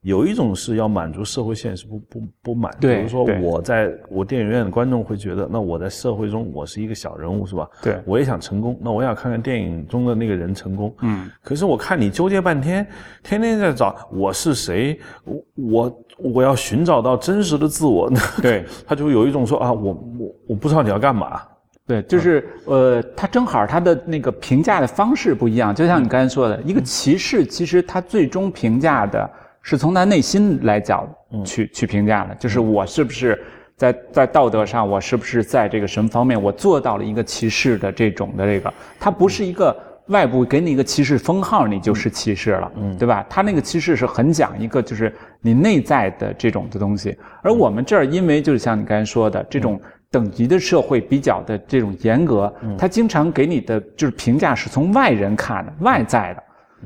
[0.03, 7.67] 有一种是要满足社会现实不不不满，比如说我在我电影院的观众会觉得，那我在社会中我是一个小人物是吧？
[7.81, 10.95] 对，我也想成功，那我想看看电影中的那个人成功。
[11.01, 12.87] 嗯，可是我看你纠结半天，
[13.21, 21.41] 天天在找我是谁，我我我要寻找到真实的自我，对， 他就有一种说啊，我我我不知道你要干嘛。
[21.85, 29.29] 对，就是呃，他正好他的那个评价的方式不一样，就像你刚才说的，一个骑士其实他最终评价的。
[29.63, 31.05] 是从他内心来讲
[31.43, 33.37] 去去评价的，就是我是不是
[33.75, 39.75] 在在道德上，我是不是在这个什么方面我做到了一个骑士的这种的这个，他不是一个
[40.07, 43.25] 外部给你一个骑士封号，你就是骑士了，嗯，对吧？
[43.29, 56.43] 他那个骑士是很讲一个就是你内在的这种的东西，而我们这儿因为就是像你刚才说的这种等级的社会比较的这种严格，他经常给你的就是评价是从外人看的外在的。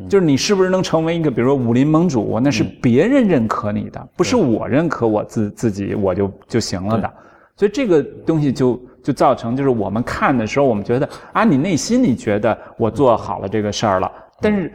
[0.07, 7.13] 就是你是不是能成为一个，比如说武林盟主，那是别人认可你的，不是我认可我自自己我就就行了的。
[7.61, 14.73] 所以这个东西就就造成，就是我们看的时候，我们觉得啊，你内心你觉得我做好了这个事儿了，但是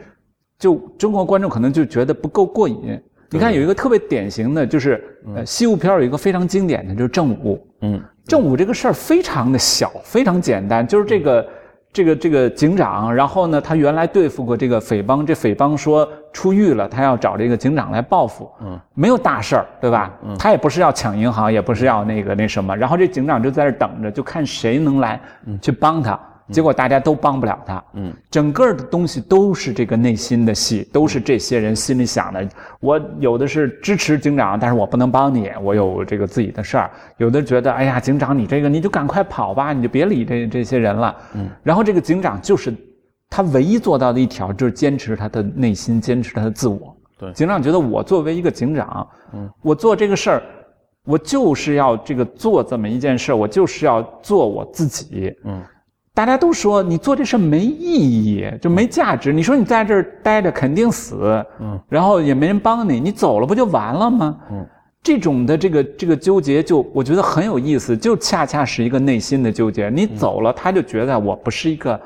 [0.57, 2.97] 就中国观众可能就觉得不够过瘾。
[3.29, 5.03] 你看有一个特别典型的就是，
[5.35, 7.61] 呃，西部片有一个非常经典的，就是正午。
[7.81, 11.45] 嗯，正午这个事儿非常的小，非常简单，就是这个。
[11.93, 20.11] 这个这个警长，然后呢，他原来对付过这个匪帮，这匪帮说出狱了，他要找这个警长来报复，嗯，没有大事儿，对吧？
[20.23, 25.19] 嗯，他也不是要抢银行，也不是要那个那什么，然后这警长就在这等着，就看谁能来
[25.61, 26.19] 去帮他。
[26.51, 32.47] 结果大家都帮不了他，嗯，整个的东西都是这个内心的戏，都是这些人心里想的。
[32.79, 36.89] 我有的是支持警长，但是我不能帮你，我有这个自己的事儿。
[37.17, 41.49] 有的觉得，哎呀，警长你这个你就赶快跑吧，你就别理这这些人了，嗯。
[41.63, 42.73] 然后这个警长就是
[43.29, 46.95] 他唯一做到的一条，就是坚持他的内心，坚持他的自我。
[47.19, 50.43] 对，警长觉得我作为一个警长，嗯，我做这个事儿，
[51.03, 55.61] 我就是要这个做这么一件事儿，我就是要做我自己，嗯。
[56.17, 59.31] 大家都说你做这事没意义，就没价值。
[59.31, 64.35] 你说你在这儿待着肯定死，嗯，然后也没人帮你，你走了不就完了吗？
[64.51, 64.65] 嗯，
[65.03, 69.91] 这种的这个这个纠结，就我觉得很有意思，就恰恰是一个内心的纠结。
[69.91, 72.01] 你走了，他就觉得我不是一个。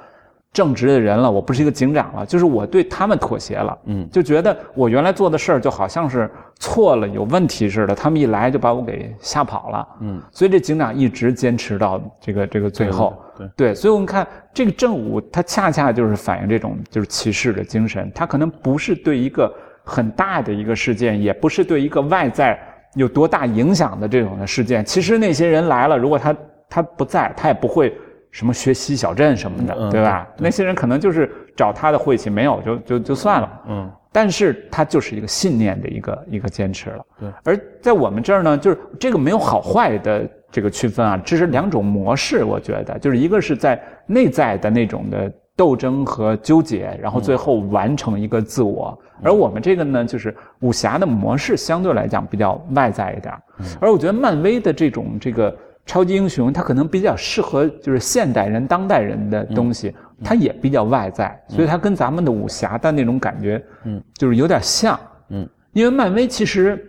[0.53, 19.49] 正直的人了，我不是一个警长了，就是我对他们妥协了，嗯，就觉得我原来做的事儿就好像是错了、有问题似的，他们一来就把我给吓跑了，嗯，所以这警长一直坚持到这个这个最后，对对，所以我们看这个正午，他恰恰就是反映这种就是骑士的精神，他可能不是对一个
[19.85, 22.59] 很大的一个事件，也不是对一个外在
[22.95, 26.35] 有多大影响的这种的事件，其实那些人来了，如果他
[26.69, 27.95] 他不在，他也不会。
[28.31, 30.27] 什么学习小镇什么的，对吧？
[30.37, 33.61] 那些人可能就是找他的晦气，没有就就就算了。
[33.67, 37.05] 嗯，但是他就是一个信念的一个一个坚持了。
[37.19, 37.29] 对。
[37.43, 42.45] 而在我们这儿呢，就是这个没有好坏的这个区分啊，这是两种模式。
[42.45, 48.97] 我觉得，就是一个是在内在的那种的斗争和纠结，然后最后完成一个自我。
[49.21, 53.33] 而我们这个呢，就是武侠的模式相对来讲比较外在一点。
[53.81, 55.53] 而我觉得漫威的这种这个。
[55.85, 64.97] 超级英雄他可能比较适合就是现代人、当代人的东西，它也比较外在，所以它跟咱们的武侠的那种感觉，嗯，就是有点像，
[65.29, 66.87] 嗯，因为漫威其实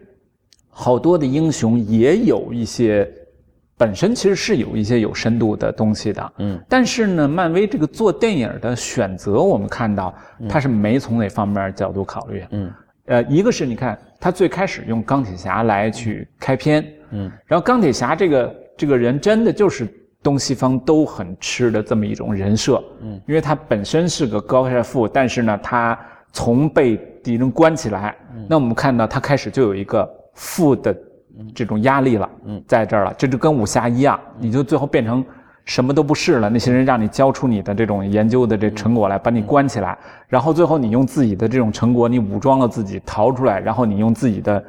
[0.69, 3.11] 好多的英雄也有一些
[3.79, 10.15] 本身其实是有一些有深度的东西的，嗯，但是呢，漫威这个做电影的选择，我们看到
[10.49, 12.73] 他是没从哪方面角度考虑，嗯，
[13.07, 18.55] 呃，一个是你看他最开始用钢铁侠来去开篇，嗯，然后钢铁侠这个。
[18.83, 19.87] 这个人真的就是
[20.25, 25.97] 东西方都很吃的这么一种人设，嗯，因为他本身是个高帅富，但是呢，他
[26.33, 30.93] 从被敌人关起来，嗯那我们看到他开始就有一个富的
[31.55, 35.25] 这种压力了，嗯，在这儿了，这就跟武侠一样，你就最后变成
[35.65, 36.51] 什么都不是了。
[36.51, 44.61] 那些人让你交出你的这种研究的这成果来，把你关起来，然后最后你用自己的这种成果，你武装了自己逃出来，然后你用自己的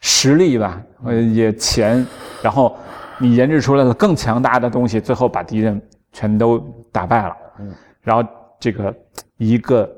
[0.00, 2.06] 实力吧，呃，也钱，
[2.42, 2.76] 然后。
[3.18, 5.80] 你研制出来了更强大的东西，最后把敌人
[6.12, 6.58] 全都
[6.90, 7.36] 打败了。
[7.60, 7.72] 嗯，
[8.02, 8.94] 然后这个
[9.36, 9.90] 一个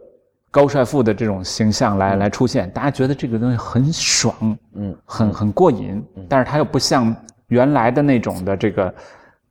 [0.51, 6.05] 高帅富的这种形象来来出现，大家觉得这个东西很爽，嗯，很很过瘾。
[6.29, 7.15] 但是他又不像
[7.49, 8.95] 原来的那种的这个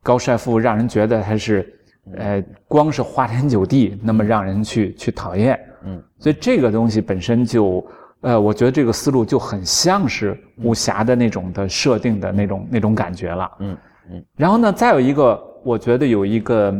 [0.03, 1.73] 高帅富，让人觉得他是
[2.15, 5.59] 呃光是花天酒地，那么让人去去讨厌。
[5.83, 7.85] 嗯，所以这个东西本身就。
[8.25, 13.51] 呃，我觉得这个思路就很像是武侠的那种的设定的那种那种感觉了。
[13.59, 13.77] 嗯
[14.11, 14.25] 嗯。
[14.35, 16.73] 然后呢，再有一个，我觉得有一个，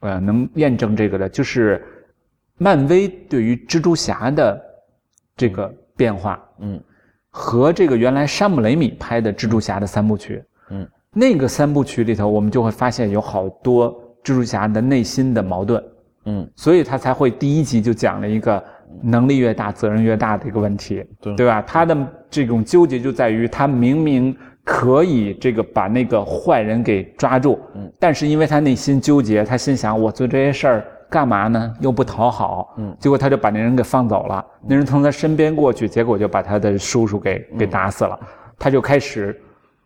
[0.00, 1.84] 呃，能验证这个的，就是
[2.56, 4.58] 漫威对于蜘蛛侠的
[5.36, 6.42] 这个变化。
[6.60, 6.80] 嗯。
[7.28, 10.42] 和这个原来山姆雷米拍的蜘蛛侠的三部曲。
[10.70, 10.88] 嗯。
[11.12, 13.92] 那个三部曲里头，我们就会发现有好多
[14.24, 15.84] 蜘蛛侠的内心的矛盾。
[16.24, 16.50] 嗯。
[16.56, 18.64] 所以他才会第一集就讲了一个。
[19.02, 21.62] 能力越大，责任越大的一个问题，对对吧？
[21.62, 21.96] 他的
[22.30, 31.72] 这种纠结就在于，他明明可以这个把那个坏人给抓住，嗯，但是因为他内心纠结，他心想我做这些事儿干嘛呢？
[31.80, 34.44] 又不讨好，嗯，结果他就把那人给放走了。
[34.66, 38.18] 那人从他身边过去，结果就把他的叔叔给给打死了。
[38.58, 39.38] 他就开始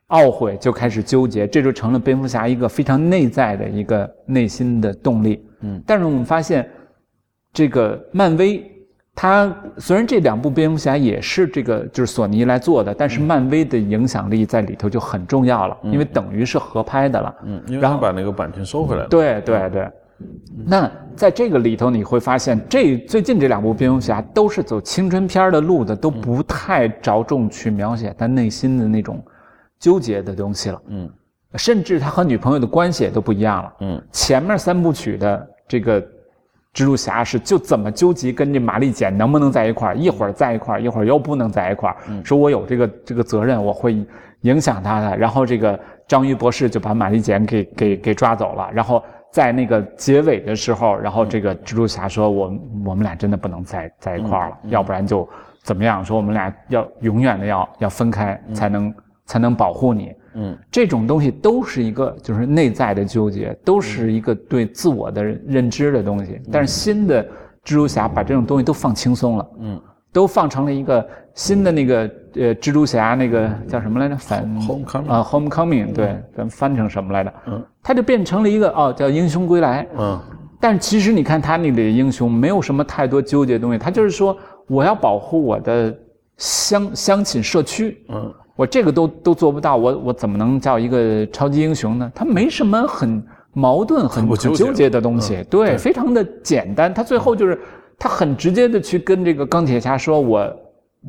[0.08, 5.46] 懊悔，就开始纠结，这就成了蝙蝠侠一个非常内在的一个内心的动力。
[5.62, 6.68] 嗯，但是我们发现。
[7.52, 8.62] 这个漫威，
[9.18, 17.34] 它虽然这两部蝙蝠侠也是这个就是索尼来做的，但是漫威的影响力在里头就很重要了，因为等于是合拍的了。
[17.44, 19.08] 嗯，然后把那个版权收回来了。
[19.08, 19.90] 对对对。
[20.66, 29.22] 那在这个里头，你会发现，这最近这两部蝙蝠侠都是走青春片的路子，都不太着重去描写他内心的那种
[29.78, 30.82] 纠结的东西了。
[30.88, 31.10] 嗯，
[31.54, 33.72] 甚至他和女朋友的关系也都不一样了。
[33.80, 36.06] 嗯，前面三部曲的这个
[36.76, 43.96] 蜘蛛侠是就怎么纠结跟这玛丽简能不能在一块儿，一会儿在一块儿，一会儿又不能在一块儿，说我有这个这个责任，我会
[44.42, 45.16] 影响他的。
[45.16, 49.02] 然后这个章鱼博士就把玛丽简给给给抓走了，然后。
[49.32, 52.44] 在那个结尾的时候，然后这个蜘蛛侠说：“我
[52.86, 55.28] 我们俩真的不能在在一块儿了，要不然就
[55.62, 56.02] 怎么样？
[56.02, 58.94] 说我们俩要永远的要要分开，才能
[59.26, 66.40] 才能保护你。”嗯，这种东西都是一个就是内在的纠结，都是一个对自我的认知的东西。
[66.52, 67.24] 但是新的
[67.64, 69.82] 蜘蛛侠把这种东西都放轻松了，嗯，
[70.12, 72.10] 都放成了一个新的那个。
[72.38, 74.16] 呃，蜘蛛侠那个叫什么来着？
[74.18, 74.40] 反
[75.08, 77.32] 啊，Homecoming，对，咱翻成什么来着？
[77.46, 79.88] 嗯，他就变成了一个哦，叫英雄归来。
[79.96, 80.20] 嗯，
[80.60, 84.36] 但是其实你看他那里的英雄没有什么太多纠结的东西，他就是说
[84.68, 85.96] 我要保护我的
[86.36, 88.04] 乡乡亲社区。
[88.10, 92.10] 嗯，我这个都都做不到，我我怎么能叫一个超级英雄呢？
[92.14, 96.92] 他没什么很矛盾、很 很纠结的东西，对，非常的简单。
[96.92, 97.60] 他最后就是
[97.98, 100.56] 他很直接的去跟这个钢铁侠说，我。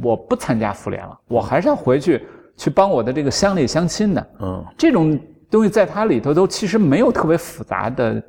[0.04, 2.22] 我不参加复联了，我还是要回去
[2.56, 4.28] 去帮我的这个乡里乡亲的。
[4.42, 5.18] 嗯，这种
[5.50, 8.22] 东西在它里头都其实没有特别复杂的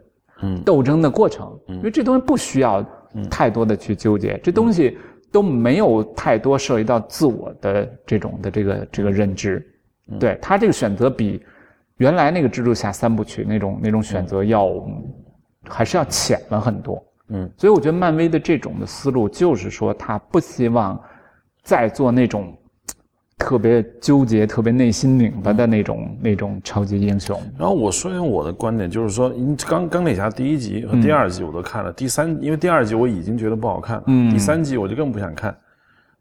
[0.64, 2.82] 斗争的过程，因为这东西不需要
[3.28, 4.96] 太多的去纠结，这东西
[5.30, 9.66] 都没有太多涉及到自我的这种的这个这个认知。
[10.18, 11.42] 对他这个选择比
[11.96, 14.70] 原来那个蜘蛛侠三部曲那种那种选择要
[15.68, 17.02] 还是要浅了很多。
[17.28, 20.98] 嗯，所以我觉得漫威的这种的思路就是说，他不希望。
[21.64, 22.56] 再做那种
[23.38, 27.40] 特别纠结、特别内心拧巴的那种那种超级英雄。
[27.56, 29.32] 然后我说一下我的观点，就是说，
[29.66, 35.56] 钢钢铁侠第一集和第二集我都看了，第三因为第二集我已经觉得不好看，嗯，第三集我就更不想看。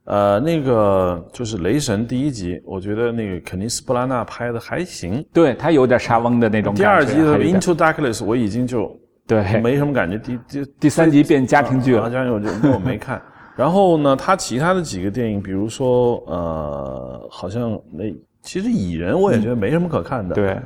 [0.05, 6.83] 呃，那个就是雷神第一集，我觉得那个肯尼斯布拉纳拍的还行，对他有点沙翁的那种感觉。
[6.83, 8.95] 第二集的 Into Darkness 我已经就
[9.25, 13.21] 对没什么感觉，第第第三集变家庭剧了，家庭剧我就我没看。
[13.57, 18.03] 然后呢，他其他的几个电影，比如说，呃，好像那
[18.43, 20.35] 其实蚁人我也觉得没什么可看的。
[20.35, 20.57] 对，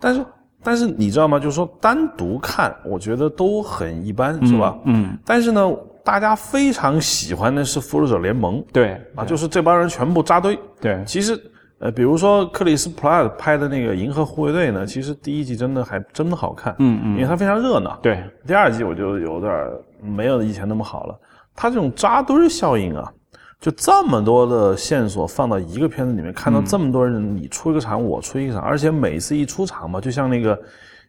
[0.00, 0.24] 但是
[0.60, 1.38] 但是你知道吗？
[1.38, 4.76] 就是说单独看，我觉得都很一般，是吧？
[4.86, 5.16] 嗯。
[5.24, 5.72] 但是呢，
[6.04, 8.60] 大家非常喜欢的是复仇者联盟。
[8.72, 9.00] 对。
[9.14, 10.58] 啊，就是这帮人全部扎堆。
[10.80, 11.00] 对。
[11.06, 11.40] 其实，
[11.78, 16.74] 呃，比如说克里斯普拉拍的那个银河护卫队呢，其实第一季真的还真的好看。
[16.80, 17.14] 嗯嗯。
[17.14, 17.96] 因为它非常热闹。
[18.02, 18.20] 对。
[18.44, 19.52] 第二季我就有点
[20.00, 21.16] 没有以前那么好了。
[21.54, 23.12] 它这种扎堆效应啊，
[23.60, 30.60] 就这么多的线索放到一个片子里面，看到这么多人，你出一个场，我出一个场，而且每次一出场嘛，就像那个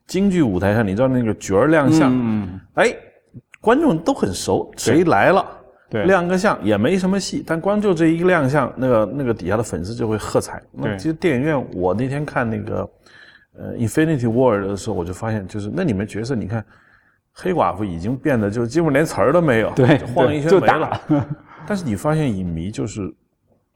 [0.05, 2.11] 京剧舞台上，你知道那个角儿亮相，
[2.75, 2.93] 哎，
[3.61, 5.45] 观众都很熟，谁来了，
[6.03, 10.61] 亮个相也没什么戏，但光就这一个亮相，那个那个底下的粉丝就会喝彩。
[10.71, 12.89] 那其实电影院，我那天看那个
[13.57, 16.63] 呃《Infinity War》的时候，我就发现，就是那里面角色，你看。
[17.35, 21.01] 黑寡妇已经变得就基本连词儿都没有，对，晃一圈没了。
[21.65, 23.01] 但是你发现影迷就是，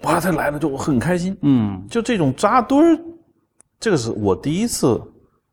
[0.04, 3.00] 哇，他来了就很开心，嗯，就这种扎堆儿，
[3.80, 5.02] 这个是我第一次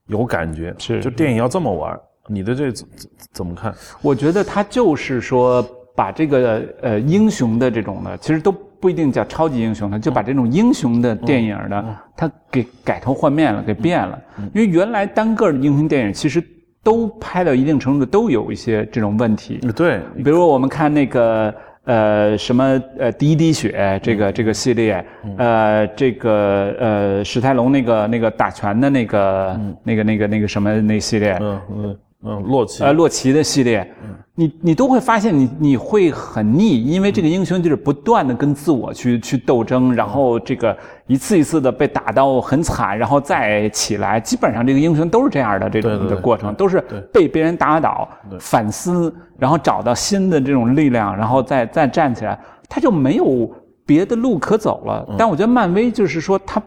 [0.07, 1.99] 有感觉，是就电影要这么玩，
[2.29, 2.87] 你的这怎
[3.33, 3.75] 怎么看？
[4.03, 14.21] 我觉得他就是说把这个呃英雄的这种的，其实都不一定叫超级英雄他就把这种英雄的电影呢，他给改头换面了，给变了。
[14.53, 16.45] 因为原来单个的英雄电影其实。
[16.85, 19.59] 都拍到一定程度，都有一些这种问题。
[19.75, 21.53] 对，比如我们看那个
[21.85, 25.05] 呃什么呃第一滴血这个这个系列，
[25.39, 31.37] 呃这个呃史泰龙那个那个打拳的那个那个那个那个什么那系列。
[31.41, 31.99] 嗯嗯。
[32.25, 33.87] 嗯，洛奇，呃，洛奇的系列，
[34.35, 46.81] 你你都会发现，你你会很腻，因为这个英雄就是不断的跟自我去去斗争，然后这个一次一次的被打到很惨，然后再起来，基本上这个英雄都是这样的这种的过程，都是
[47.13, 48.09] 被别人打倒，
[48.41, 52.39] 反思，然后找到新的这种力量，然后再再站起来，
[52.71, 53.51] 他就没有
[53.85, 55.07] 别的路可走了。
[55.19, 56.63] 但我觉得漫威就是说他。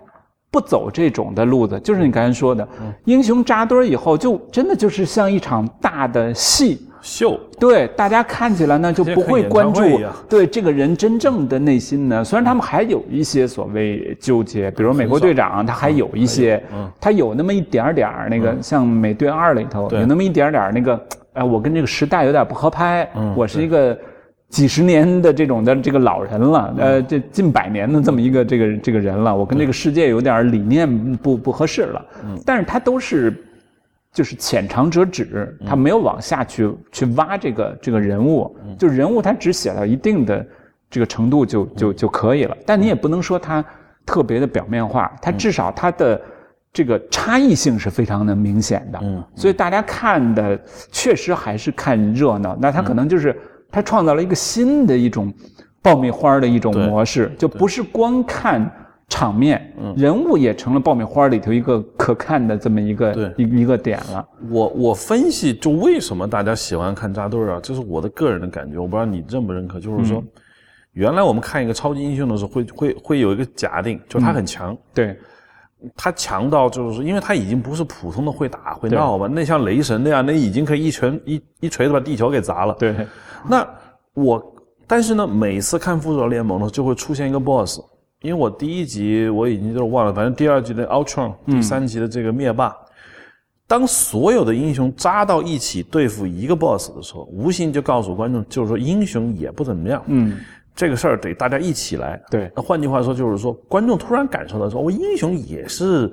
[0.49, 2.67] 不走这种的路子，就是你刚才说的，
[3.05, 7.39] 英雄扎堆以后，就真的就是像一场大的戏秀。
[7.59, 9.81] 对，大家看起来呢就不会关注
[10.29, 12.23] 对这个人真正的内心呢。
[12.23, 16.63] 虽然他们还有一些所谓纠结，比如美国队长，他还有一些，
[16.99, 20.99] 他有那么一点点儿那个，像美队二里头有那么一点点儿那个。
[21.33, 23.95] 哎，我跟这个时代有点不合拍，我是一个
[24.49, 32.05] 几十年的这种的这个老人了，呃，这近百年的这么一个这个这个人了，我跟这个世界有点理念不不合适了。
[32.45, 33.33] 但是他都是
[34.11, 40.45] 就是浅尝辄止，他没有往下去去挖这个这个人物，就人物他只写到一定的
[40.89, 42.55] 这个程度就就就可以了。
[42.65, 43.63] 但你也不能说他
[44.05, 46.19] 特别的表面化，他至少他的。
[46.73, 50.59] 这个差异性是非常的明显的，嗯，所以大家看的
[50.91, 52.55] 确实还是看热闹。
[52.61, 53.35] 那他可能就是
[53.71, 55.33] 他创造了一个新的一种
[55.81, 58.69] 爆米花的一种模式，就不是光看
[59.09, 64.27] 场面，人物也成了爆米花里头一个可看的这么一个一一个点了。
[64.49, 69.79] 我我分析就为什么大家喜欢看扎堆儿啊，这是我的个人的感觉，我不知道你认不认可。
[69.79, 70.21] 就是说，
[70.91, 75.17] 原来我们看一个超级英雄的时候，会会会有一个假定，就他很强，对。
[75.95, 82.75] 他强到就是，因为他已经不是普通的会打会闹嘛，那像雷神那样，那已经可以一拳一一锤子把地球给砸了。
[82.79, 82.95] 对，
[83.47, 83.67] 那
[84.15, 84.43] 我，
[84.87, 87.79] 但是呢，每次看复仇者联盟呢，就会出现一个 BOSS，
[88.21, 92.75] 因为我第一集我已经就是忘了，反正第二集的 Ultron，第三集的这个灭霸，
[93.67, 100.01] 当所有的英雄扎到一起对付一个 BOSS 的时候，无形就告诉观众，就是说英雄也不怎么样。
[100.07, 100.37] 嗯。
[100.77, 102.21] 这个事儿得大家一起来。
[102.29, 106.09] 对，那换句话说就是说，观众突然感受到说，我英雄也是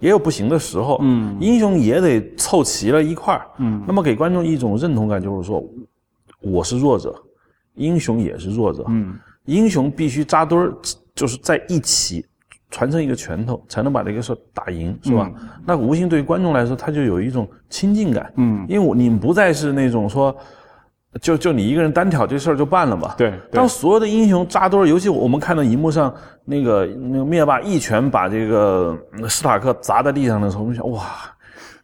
[0.00, 5.62] 也有不行的时候，嗯，英雄也得凑齐了一块儿，嗯，那么给观众一种认同感，就是说，
[6.40, 7.14] 我是弱者，
[7.74, 9.14] 英雄也是弱者，嗯，
[9.44, 10.74] 英雄必须扎堆儿，
[11.14, 12.24] 就是在一起
[12.70, 15.30] 传承一个拳头，才能把这个事打赢，是吧？
[15.66, 20.34] 那无形对于观众来说，他就有一种亲近感，嗯，因为我你们不再是那种说。
[21.18, 23.14] 就就你一个人单挑这事儿就办了吧？
[23.16, 23.32] 对。
[23.50, 26.14] 当所有的英雄扎堆儿，尤其我们看到荧幕上
[26.44, 28.96] 那个那个灭霸一拳把这个
[29.28, 31.02] 斯塔克砸在地上的时候，我们想哇，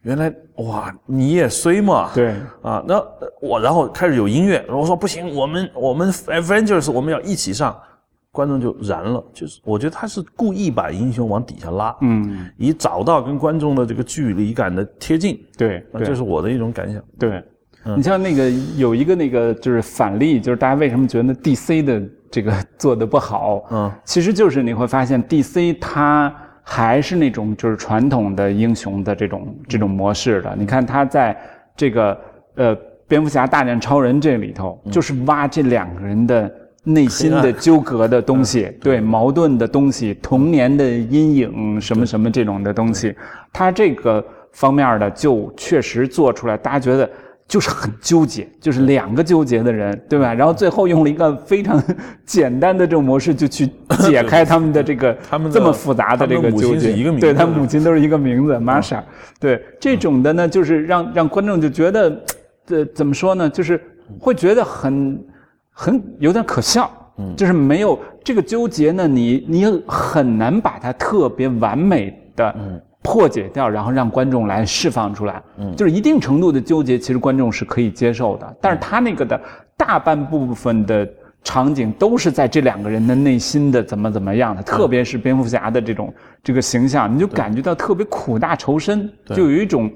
[0.03, 2.11] 原来哇你也衰嘛？
[2.15, 2.35] 对。
[2.63, 3.03] 啊，那
[3.41, 7.77] 我然后开始有音乐，我说不行，我们我们 Avengers 我们要一起上，
[8.31, 9.23] 观众就燃了。
[9.33, 15.39] 就是我觉得他是故意把英雄往底下拉，嗯，以找到跟观众的这个距离感的贴近。
[15.57, 17.03] 对，这是我的一种感想。
[17.19, 17.43] 对。
[17.97, 23.65] 你像那个有一个那个就是反例，就是大家为什么觉得 DC 的这个做的不好？
[23.73, 30.55] 嗯，其实就是你会发现 DC 它还是那种就是传统的英雄的这种这种模式的。
[30.57, 31.37] 你看他在
[31.77, 32.17] 这个
[32.55, 32.73] 呃
[33.09, 36.49] 蝙蝠侠大战超人这里头，就是挖这两个人的
[36.85, 43.13] 内心的纠葛的东西，对矛盾的东西，童年的阴影什么什么这种的东西，
[43.53, 47.11] 他这个方面的就确实做出来，大家觉得。
[47.53, 50.33] 就是很纠结，就是两个纠结的人，对吧？
[50.33, 51.79] 然后最后用了一个非常
[52.25, 53.69] 简单的这种模式，就去
[54.09, 56.95] 解开 他们的这个他们这么复杂的这个纠结。
[57.21, 59.03] 对他母亲都是一个名字，Masha。
[59.39, 62.25] 对这种的呢，就是让让观众就觉得，
[62.65, 63.51] 这怎么说呢？
[63.51, 63.79] 就是
[64.19, 65.23] 会觉得很
[65.73, 66.91] 很有点可笑。
[67.19, 72.83] 嗯，就是没有这个纠结呢，你你很难把它特别完美的。
[73.03, 73.05] 嗯。
[73.05, 78.57] 破解掉，然后让观众来释放出来，嗯，就是一定程度的纠结，其实观众是可以接受的。
[78.61, 79.41] 但是他那个的
[79.77, 81.05] 大半部分的
[81.43, 89.91] 场景都是在这两个人的内心的怎么怎么样的，特别是蝙蝠侠的这种这个形象，你就感觉到特别苦大仇深，就有一种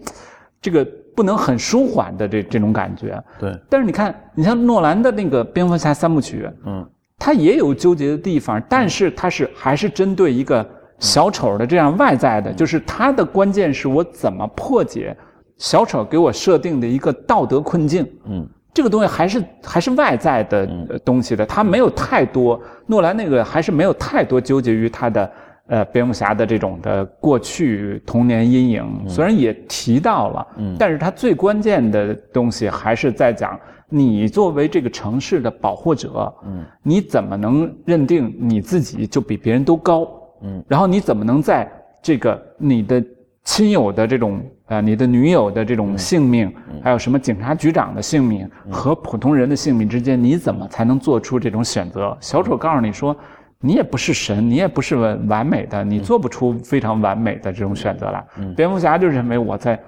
[0.60, 0.84] 这个
[1.14, 3.22] 不能很舒缓的这这种感觉。
[3.38, 3.56] 对。
[3.70, 6.84] 但是你看，你像诺兰的那个蝙蝠侠三部曲，嗯，
[7.20, 10.68] 他也有纠结的地方，但是他是还是针对一个。
[10.98, 15.16] 小丑的这样外在的，就是他的关键是我怎么破解
[15.58, 18.06] 小丑给我设定的一个道德困境。
[18.24, 20.66] 嗯，这个东西还是还是外在的
[21.04, 22.60] 东西的，他没有太多。
[22.86, 25.30] 诺兰那个还是没有太多纠结于他的
[25.66, 40.06] 呃蝙蝠侠的这种的过去童年阴影，虽然也提到了，嗯，但是他最关键的东西还是在讲你作为这个城市的保护者，嗯，你怎么能认定你自己就比别人都高？
[40.42, 41.70] 嗯，然后你怎么能在
[42.02, 43.02] 这个你的
[43.42, 52.16] 亲友的这种呃，你的女友的这种性命，还有什么警察局长的性命和普通人的性命之间，你怎么才能做出这种选择？
[52.20, 53.16] 小丑告诉你说，
[53.60, 58.24] 你也不是神，你也不是完完美的，你做不出非常完美的这种选择来。
[58.56, 59.80] 蝙蝠侠就认为我在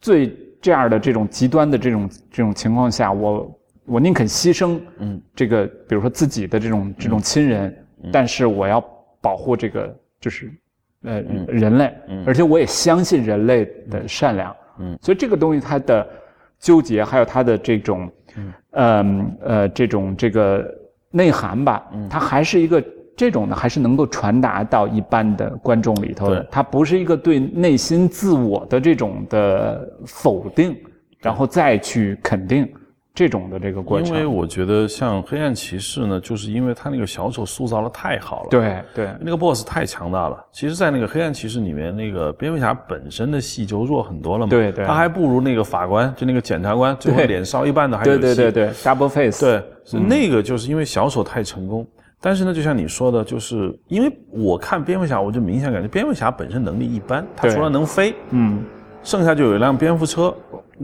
[0.00, 7.74] 最这样的这种极端的这种这种情况下，我我宁肯牺牲，嗯，这个比如说自己的这种这种亲人，
[8.12, 8.84] 但是我要。
[9.20, 10.50] 保护这个就是，
[11.02, 11.94] 呃，人类，
[12.26, 16.08] 而且我也相信人类的善良，嗯，所以这个东西它的
[16.58, 18.10] 纠结，还有它的这种，
[18.72, 20.64] 嗯，呃，这种这个
[21.10, 22.82] 内涵吧，它还是一个
[23.16, 30.76] 这种呢，还是能够传达到一般的观众里头的，它不是一个对内心自我的这种的否定，
[31.18, 32.72] 然后再去肯定。
[33.18, 40.38] 这种的这个过程，因为我觉得像黑暗骑士呢，就是因为他那个小丑塑造的太好了，对对，那个 boss 太强大了。
[40.52, 51.84] 其实，在那个黑暗骑士里面，那个蝙蝠侠本身的戏就弱很多了嘛，对对，他还不如那个法官，就那个检察官，最后脸烧一半的还有对对对对，double face，对，那个就是因为小丑太成功。
[52.20, 58.62] 但是呢，就像你说的，就是因为我看蝙蝠侠，我就明显感觉蝙蝠侠本身能力一般，他除了能飞，嗯，
[59.02, 60.32] 剩下就有一辆蝙蝠车。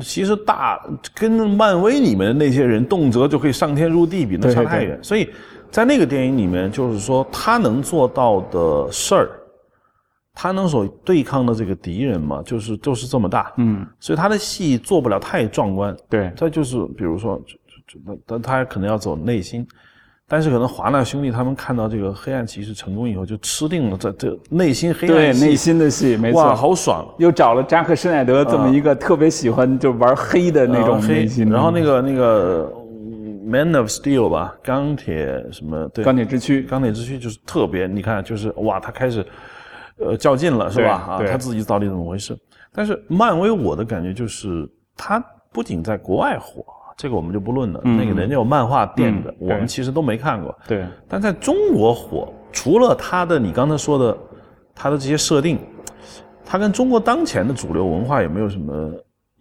[0.01, 0.81] 其实大
[1.15, 4.99] 跟漫威里面的那些人动辄就可以上天入地比，那差太远。
[5.03, 5.29] 所以
[5.71, 9.31] 在那个电影里面，就是说他能做到的事儿，
[10.35, 13.53] 他能所对抗的这个敌人嘛，就是就是这么大。
[13.57, 15.97] 嗯，所以他的戏做不了太壮观。
[16.09, 17.55] 对，他就是比如说，就
[17.87, 19.67] 就那但他可能要走内心。
[20.35, 27.07] 但是可能华纳兄弟他们看到这个黑暗骑士成功以后，就吃定了这这内心黑暗对内心的戏，没错，哇，好爽！
[27.19, 31.49] 又找了扎克施奈德这么一个特别喜欢就玩黑的那种内心。
[31.49, 32.69] 然后那个那个
[33.47, 35.87] Man of Steel 吧，钢铁什么？
[35.95, 39.25] 对，钢铁之躯，钢铁之躯就是特别，你看就是哇，他开始
[40.01, 40.95] 呃较劲了，是吧？
[41.11, 42.37] 啊，他自己到底怎么回事？
[42.73, 46.65] 但是漫威我的感觉就是，他不仅在国外火。
[46.97, 50.57] 这个我们就不论了，那个人家有漫画店的，我们其实都没看过。
[50.69, 54.17] 对，但在中国火，除了他的你刚才说的，
[54.75, 55.59] 他的这些设定，
[56.45, 58.93] 他跟中国当前的主流文化有没有什么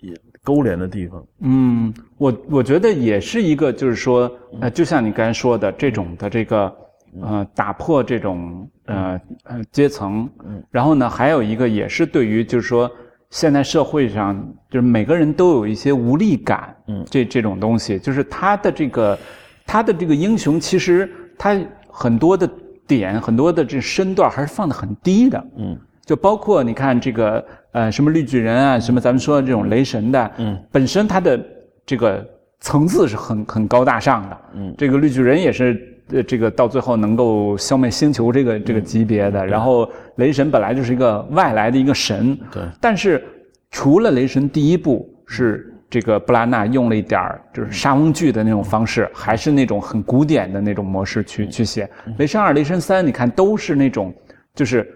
[0.01, 1.23] 也勾连的地方？
[1.41, 6.75] 嗯，我我觉得也是一个，就是说，呃，就像你刚才说的这种的这个，
[7.21, 10.27] 呃，打破这种呃呃阶层，
[10.71, 12.91] 然后呢，还有一个也是对于就是说。
[13.33, 19.17] 现在社会上，就是每个人都有一些无力感，嗯，这这种东西，就是他的这个，
[19.65, 22.47] 他的这个英雄，其实他很多的
[22.85, 25.75] 点，很多的这身段还是放的很低的，嗯，
[26.05, 31.43] 就包括你看这个，呃，什么绿巨人啊，什么咱们说的这种雷神的，嗯，本身他的
[31.87, 32.23] 这个
[32.59, 35.89] 层次是很很高大上的，嗯，这个绿巨人也是。
[36.13, 42.61] 呃，这个到最后能够消灭星球这个这个级别的，然后雷神本来就是一个外来的一个神，对。
[42.79, 43.23] 但是
[43.71, 51.89] 除了雷神第一部是这个布拉纳用了一点儿就是沙翁剧的那种方式，还是那种很古典的那种模式去去写。
[52.19, 54.13] 雷神二、雷神三，你看都是那种
[54.53, 54.87] 就是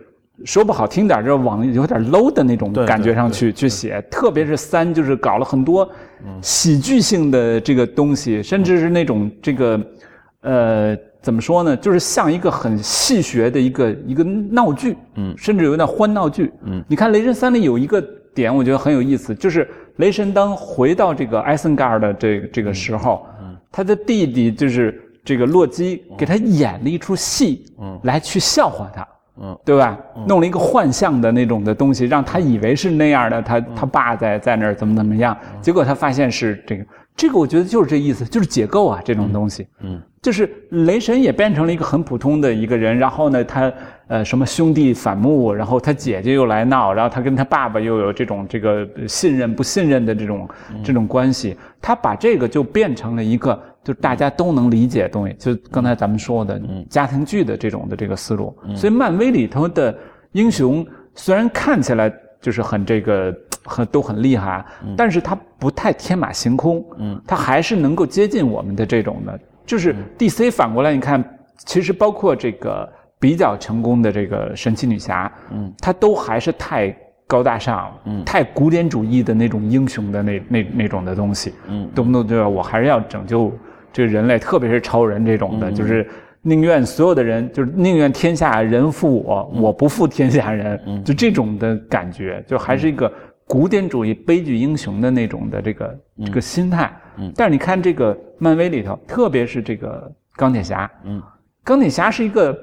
[0.45, 3.99] 说不好听点就是往有点 low 的那种感觉上去去写。
[4.11, 5.89] 特别是三，就是搞了很多
[6.41, 9.81] 喜剧性的这个东西，甚至是那种这个。
[10.47, 11.75] 呃，怎么说呢？
[11.75, 16.81] 就是像一个很戏谑的一个一个闹剧，嗯，甚至有点欢闹剧，嗯。
[16.87, 18.01] 你看《雷神三》里有一个
[18.33, 29.05] 点，我觉得很有意思，就是雷神当回到这个艾森加尔的这个这个时候，嗯，他的弟弟就是这个洛基给他演了一出戏，嗯，来去笑话他，
[29.41, 29.99] 嗯，对吧？
[30.25, 36.85] 弄了一个幻象的那种的东西，让他以为是那样的，他他爸在在那儿怎么怎么样，结果他发现是这个。
[37.17, 39.65] 这个我觉得就是这意思，就是解构啊，这种东西。
[39.81, 43.71] 嗯，就是雷神也变成了一个很普通的一个人，然后呢，他
[44.09, 50.49] 呃什么兄弟反目，然后他姐姐又来闹，然后他跟他爸爸又有这种这个信任不信任的这种
[50.83, 58.53] 这种关系，他把这个就变成了一个就大家都能理解的东西，就刚才咱们说的家庭剧的这种的这个思路。
[58.75, 59.97] 所以漫威里头的
[60.33, 63.33] 英雄虽然看起来就是很这个。
[63.69, 64.65] 很都很厉害，
[64.95, 69.37] 但是他不太天马行空，嗯，他还是能够接近我们的这种的。
[69.67, 71.23] 就是 DC 反过来，你看，
[71.57, 72.89] 其实包括这个
[73.19, 76.95] 比较成功的这个神奇女侠，嗯，她都还是太
[77.27, 83.51] 高大上，嗯，太古典主义的那种英雄的那那那种的东西，嗯，动不动就要我还是要拯救
[83.91, 86.09] 这个人类，特别是超人这种的，就是
[86.41, 93.11] 宁愿所有的人就是宁愿天下人负我，我不负天下人，就这种的感觉，就还是一个。
[93.49, 101.21] 古典主义悲剧英雄的那种的这个这个心态，嗯，但是你看这个漫威里头，特别是这个钢铁侠，嗯，
[101.63, 102.57] 钢铁侠是一个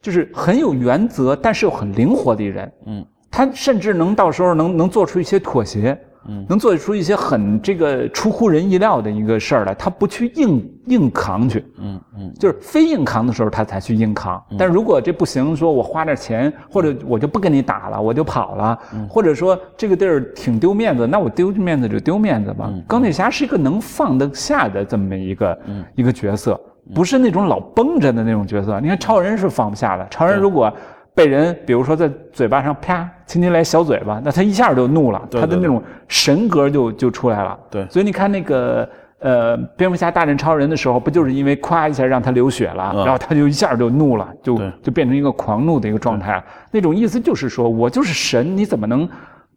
[0.00, 5.98] 就是很有原则，但是又很灵活的人，嗯，他甚至能到时候能能做出一些妥协。
[6.28, 14.42] 嗯，能做出一些很这个出乎人意料的一个事儿来，他不去硬硬扛去，嗯嗯，就是非硬扛的时候他才去硬扛。
[14.58, 22.72] 但如果这不行，说我花点钱，或者我就不跟你打了，我就跑了，或者说这个地儿挺丢面子，那我丢面子就丢面子吧。
[22.86, 25.58] 钢铁侠是一个能放得下的这么一个
[25.94, 26.60] 一个角色，
[26.94, 28.78] 不是那种老绷着的那种角色。
[28.80, 30.72] 你看超人是放不下的，超人如果。
[31.16, 37.58] 被人比如说在嘴巴上啪轻轻来小嘴巴，那他一下就怒了，他的那种神格就就出来了。
[37.70, 38.86] 对，所以你看那个
[39.20, 46.44] 呃蝙蝠侠大战超人的时候，不就是因为咵一下让他流血了，然后他就一下就怒了，就就变成一个狂怒的一个状态。
[46.70, 49.08] 那种意思就是说我就是神，你怎么能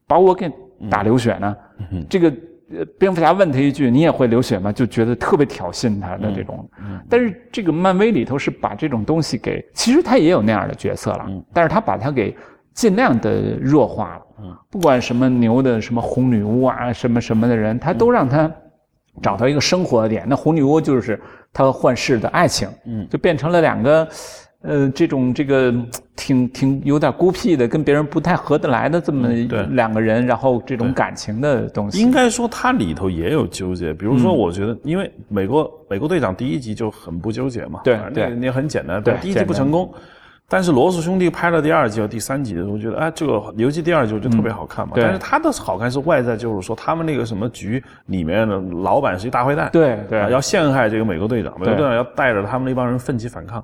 [0.07, 0.49] 把我给
[0.89, 1.53] 打流血呢？
[2.10, 2.34] 这个
[2.97, 6.70] 蝙蝠侠问他一句：“你也会流血吗？”就觉得特别挑衅他的这种。
[7.09, 12.36] 但是这个漫威里头是把这种东西给，其实他也有那样的角色了，但是他把他给
[12.74, 14.22] 尽量的弱化了。
[14.70, 18.51] 不管什么牛的什么红女巫啊，什么什么的人，他都让他
[19.22, 20.26] 找到一个生活的点。
[20.28, 21.20] 那红女巫就是
[21.51, 24.07] 他和幻视的爱情，嗯，就变成了两个。
[24.62, 25.74] 呃，这种这个
[26.18, 29.30] 挺挺有点孤僻的，跟别人不太合得来的这么
[29.72, 33.93] 两个人，然后这种感情的东西，应该说它里头也有纠结。
[33.93, 39.89] 比如说，我觉得，因为美国美国队长第一集就很不纠结嘛，对对，那很简单，对，第一集不成功，
[40.49, 44.91] 但是罗素兄弟拍了第二集和第三集的时候，觉得哎，这个尤其第二集就特别好看嘛。
[44.97, 53.64] 但是他的好看是外在，就是说他们那个什么局里面的老板是一大坏蛋，对对，要陷害这个美国队长，美国队长要带着他们那帮人奋起反抗。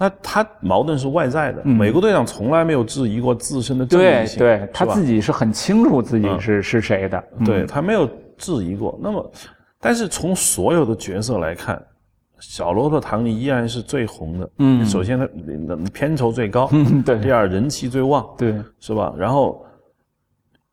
[0.00, 8.96] 那他矛盾是外在的，美国队长从来没有质疑过自身的正义性，对，对他自己是很清楚自己是是谁的，对他没有质疑过。
[9.02, 9.32] 那么，
[9.80, 11.84] 但是从所有的角色来看，
[12.38, 14.50] 小罗伯特·唐尼依然是最红的。
[14.58, 15.26] 嗯，首先他
[15.92, 16.70] 片酬最高，
[17.04, 19.12] 对，第二人气最旺，对，是吧？
[19.18, 19.66] 然后，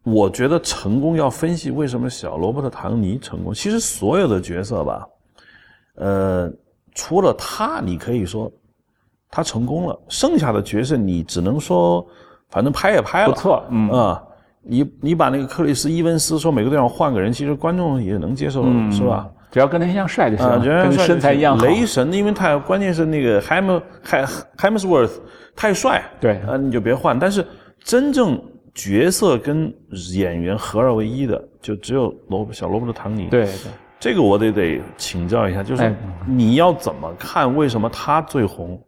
[0.03, 3.51] 我觉得成功要分析为什么小罗伯特·唐尼成功。
[3.51, 5.07] 其实所有的角色吧，
[5.95, 6.53] 呃，
[6.93, 8.51] 除了他，你可以说。
[9.35, 12.07] 他成功了，剩下的角色你只能说，
[12.49, 14.23] 反正拍也拍了，不错，嗯啊，
[14.61, 19.29] 你你把那个克里斯伊文斯说每个地方换个人，其实观众也能接受，是吧？
[19.51, 21.65] 只要跟他一样帅就行，跟身材一样好。
[21.65, 25.11] 雷神，因为他关键是那个 Ham Ham Hemsworth
[25.53, 27.19] 太帅，对，啊你就别换。
[27.19, 27.45] 但是
[27.83, 28.41] 真正
[28.73, 29.69] 角色跟
[30.13, 33.27] 演员合二为一的，就只有罗小罗伯特唐尼。
[33.27, 33.53] 对对，
[33.99, 35.93] 这个我得得请教一下，就是
[36.25, 37.53] 你要怎么看？
[37.53, 38.81] 为什么他最红？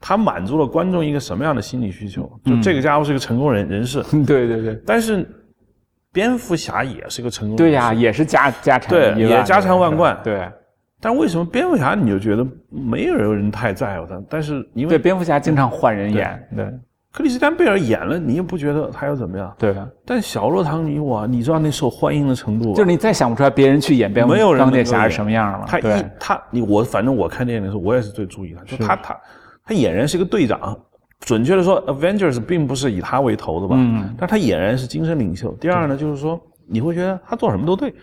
[0.00, 2.30] 他满足了观众一个什么样的心理需求？
[2.44, 4.82] 就这个家伙是个成功人人士， 对对对。
[4.86, 5.28] 但是，
[6.12, 10.48] 蝙蝠侠也是个成功，对呀，也是家家产，对，也家产万贯，对。
[11.02, 14.20] 但为什么蝙蝠侠你就觉得没有人太在乎他？
[14.28, 16.70] 但是因为对蝙蝠侠经常换人演，对。
[17.12, 19.52] 克里斯丹贝尔演了，你也不觉得他要怎么样？
[19.58, 19.74] 对。
[20.06, 22.72] 但小罗唐尼哇，你知道那受欢迎的程度？
[22.72, 25.64] 就是你再想不出来别人去演蝙蝠钢铁侠是什么样了。
[25.66, 29.18] 他一他你我反正我看电影的时候，我也是最注意他，就他他。
[29.70, 30.76] 他俨然是个队长，
[31.20, 33.76] 准确的说，Avengers 并不是以他为头的吧？
[33.78, 35.52] 嗯，但他俨然是精神领袖。
[35.60, 37.94] 第二呢，就是说你会觉得他做什么都对，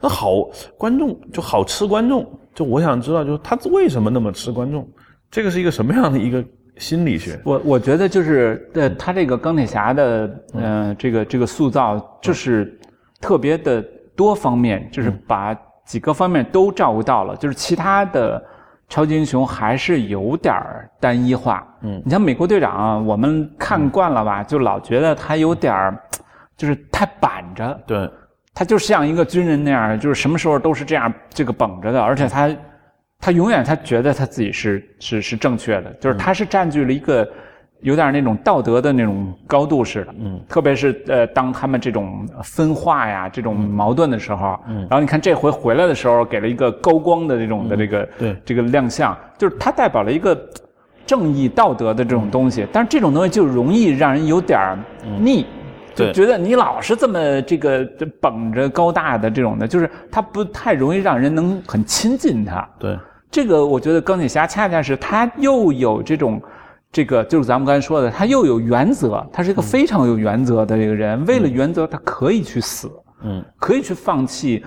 [0.00, 0.32] 那好，
[0.76, 2.28] 观众就好吃观众。
[2.52, 4.84] 就我想知道，就是他为什么那么吃观众？
[5.30, 6.44] 这个是一个什么样的一个
[6.78, 7.40] 心理学？
[7.44, 12.76] 我我觉得就是呃，他这个钢铁侠的呃，这个这个塑造就是
[13.20, 13.80] 特别的
[14.16, 15.56] 多方面，就是把
[15.86, 18.44] 几个方面都照顾到了，就是其他的。
[18.88, 25.98] 超级英雄还是有点儿单一化，嗯，你像美国队长，我们看惯了吧，就老觉得他有点儿，
[26.56, 28.10] 就是太板着，对，
[28.52, 32.50] 他就像一个军人那样，就是什么时候都是这样这个绷着的，而且他，
[33.18, 37.28] 他永远他觉得他自己是是是正确的，就是他是占据了一个。
[37.80, 48.34] 有点那种道德的那种高度似的，嗯，特别是呃，当他们这种分化呀、这种矛盾的时候，嗯，然后你看这回回来的时候，给了一个高光的这种的这个对。
[48.42, 50.34] 这个亮相，就是它代表了一个
[51.04, 54.58] 正义道德的这种东西，但是这种东西就容易让人有点
[55.20, 55.44] 腻，
[55.94, 57.86] 就觉得你老是这么这个
[58.18, 62.66] 绷着高大的这种的，就是它不太容易让人能很亲近它。
[62.78, 62.98] 对，
[63.30, 66.40] 这个我觉得钢铁侠恰恰是他又有这种。
[66.94, 71.26] 这个就是咱们刚才说的，他又有原则，他是一个非常有原则的这个人。
[71.26, 72.88] 为了原则，他可以去死，
[73.24, 74.64] 嗯，可以去放弃，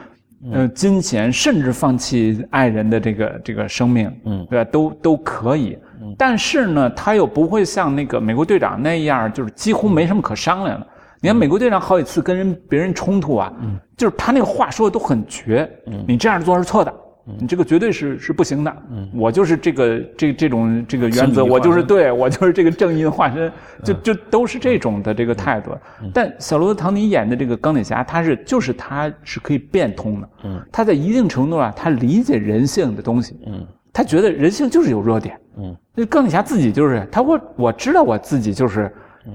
[0.52, 4.70] 呃，金钱，甚至放弃爱人的这个这个生命，嗯，对吧？
[4.70, 5.80] 都都可以。
[6.18, 10.86] 但是呢，他又不会像那个美国队长那样，就是几乎没什么可商量的。
[11.22, 16.94] 你看美国队长好几次跟人别人冲突啊，嗯，就是他那个话说的都很绝，嗯，你这样做是错的。
[17.40, 23.52] 你这个绝对是是不行的，嗯，我就是这个这这种这个原则，我就是对我就是这个正义的化身，
[23.84, 25.72] 就就都是这种的这个态度。
[26.14, 38.90] 但小罗伯特·唐尼演的这个钢铁侠，他是就是他是可以变通的，嗯，他在一定程度上他理解人性的东西，嗯，他觉得人性就是有弱点，嗯，那钢铁侠自己就是他我我知道我自己就是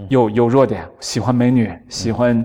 [0.09, 2.43] 有有弱点，喜欢美女，喜欢。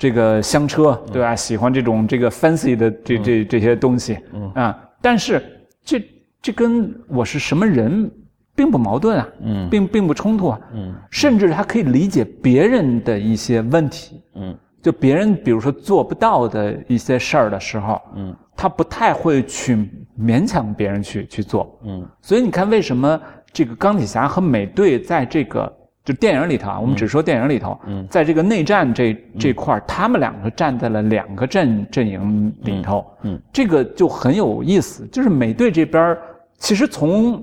[0.00, 1.36] 这个香车对吧？
[1.36, 4.50] 喜欢这种这个 fancy 的这这这些东西，嗯。
[4.54, 5.44] 啊，但是
[5.84, 6.02] 这
[6.40, 8.10] 这跟我是什么人
[8.54, 19.86] 并不矛盾啊，嗯，并并不冲突啊，嗯，甚至他可以理解别人的一些问题，嗯，就别人比如说做不到的一些事儿的时候，嗯，他不太会去
[20.18, 23.20] 勉强别人去去做，嗯，所以你看为什么
[23.52, 25.70] 这个钢铁侠和美队在这个。
[26.10, 35.06] 就电影里头啊，我们只说电影里头，在这个内战这这块他们两个站在了两个阵阵营里头，嗯，这个就很有意思。
[35.06, 36.18] 就是美队这边
[36.58, 37.40] 其实从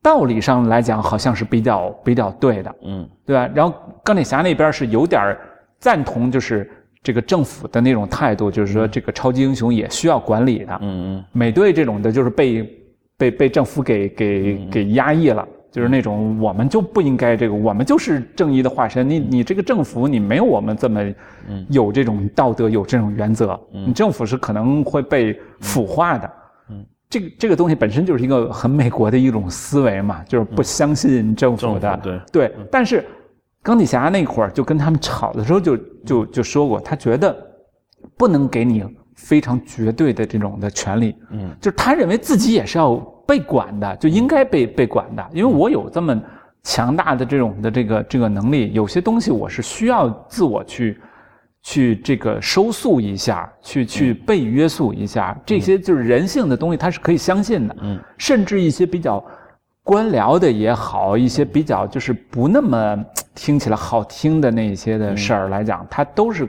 [0.00, 3.50] 道理上来讲，好像是比较比较对的，嗯，对吧？
[3.54, 5.36] 然后钢铁侠那边是有点
[5.78, 6.70] 赞同，就是
[7.02, 11.24] 这个政府的那种态度，就是说这个超级英雄也需要管理的，嗯嗯。
[11.32, 12.66] 美队这种的，就是被
[13.18, 15.46] 被被政府给给给压抑了。
[15.76, 19.06] 就是那种我们就不应该这个，我们就是正义的化身。
[19.06, 21.04] 你你这个政府，你没有我们这么
[21.68, 23.60] 有这种道德，有这种原则。
[23.70, 26.32] 你政府是可能会被腐化的。
[26.70, 32.00] 嗯，这个这个东西本身就是一个很美国的一种思维嘛，就是不相信政府的。
[32.02, 32.56] 对对。
[32.72, 33.04] 但是
[33.62, 37.36] 钢铁侠那会儿就跟他们吵的时候，就就就说过，他觉得
[38.16, 38.82] 不能给你
[39.14, 41.14] 非常绝对的这种的权利。
[41.32, 43.12] 嗯，就是他认为自己也是要。
[43.26, 46.22] 被管的就应该被被管的，因为我有这么
[46.62, 51.00] 强大的这种的这个这个能力，有些东西我是需要自我去
[51.62, 57.76] 去这个收束一下，去去被约束一下，这些就是人性的东西，他是可以相信的。
[57.80, 59.24] 嗯，甚至一些比较
[59.82, 63.04] 官僚的也好，一些比较就是不那么
[63.34, 66.48] 听起来好听的那些的事儿来讲，他都是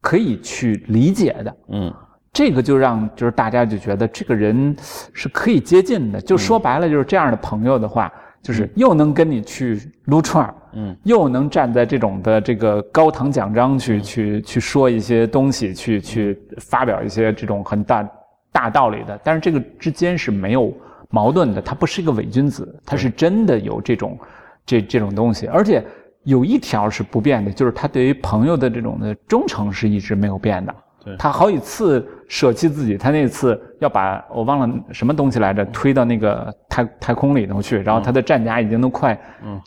[0.00, 1.56] 可以去理解的。
[1.68, 1.94] 嗯。
[2.32, 4.74] 这个就让就是大家就觉得这个人
[5.12, 8.10] 是可以接近的，就说白了就是这样的朋友的话，
[8.40, 18.10] 就是又能跟你去撸串儿，嗯，又能站在这种的这个高堂讲章去去去说一些东西，去去发表一些这种很大
[18.50, 20.72] 大道理的，但是这个之间是没有
[21.10, 24.18] 矛盾的，他不是一个伪君子，他是真的有这种
[24.64, 25.84] 这这种东西，而且
[26.22, 30.74] 有一条是不变的，就是他对于朋友的这种的忠诚是一直没有变的。
[31.18, 39.18] 他好几次舍弃自己，他那次要把我忘了什么东西来着，推到那个太太空里头去，然后他的战甲已经都快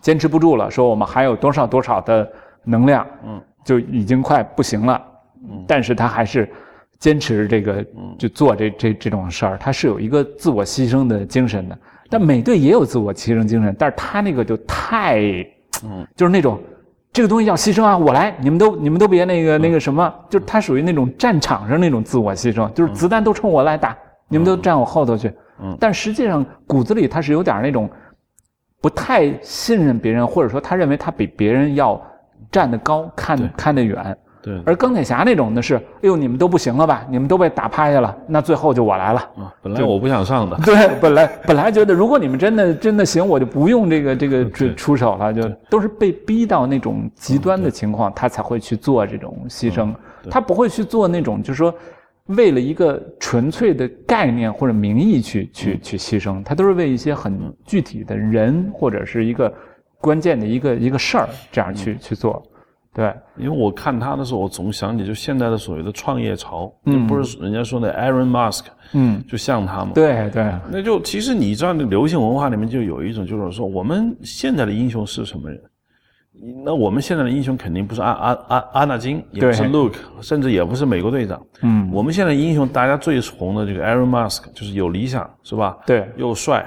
[0.02, 2.26] 坚持不住了，说我们还有多少多少的
[2.64, 3.06] 能量，
[3.66, 5.02] 就已经快不行了，
[5.68, 6.50] 但是他还是
[7.00, 7.86] 坚持这个
[8.18, 11.78] 就做这这这种事儿，他是有一个自我牺牲的精神的。
[12.10, 15.22] 但美队也有自我牺牲精神，但是他那个就太，
[16.16, 16.60] 就是那种。
[17.16, 17.98] 这个东西要牺牲啊！
[17.98, 23.98] 我来，你们都你们都别那个那个什么，就是他属于那种战场上那种自我牺牲，就是子弹都冲我来打，
[24.28, 25.34] 你们都站我后头去。
[25.62, 27.90] 嗯，但实际上骨子里他是有点那种
[28.82, 32.02] 不太信任别人，或者说他认为他比别人要
[32.52, 34.18] 站得高，看看得远。
[34.46, 37.04] 对，而钢铁侠那种的是，哎呦，你们都不行了吧？
[37.10, 39.20] 你们都被打趴下了，那最后就我来了。
[39.38, 40.56] 啊，本来我不想上的。
[40.64, 49.92] 对，本来本来觉得如果你们真的真的行，我就不用这个这个出出手了，就都是被逼到那种极端的情况，他才会去做这种牺牲。
[50.30, 51.74] 他不会去做那种，就是说
[52.28, 59.52] 为了一个纯粹的概念或者名义去去去牺牲，他都是为一些很具体的人或者是一个
[60.00, 62.44] 关键的一个一个事儿这样去去做。
[62.96, 68.62] 对，因为我看他的时候，我总想起就现在的所谓的创业潮，嗯，不是人家说的 Aaron Musk，
[68.94, 75.62] 嗯，就像他嘛，对对，那就其实你知道，那流行文化里面就有一种，就是说我们现在的英雄是什么人？
[76.64, 85.78] 那我们现在的英雄肯定不是阿阿阿阿纳金，也不是 Luke，甚至也不是美国队长，嗯，我们现在英雄大家最红的这个 Aaron Musk，就是有理想，是吧？
[85.86, 86.66] 对，又帅。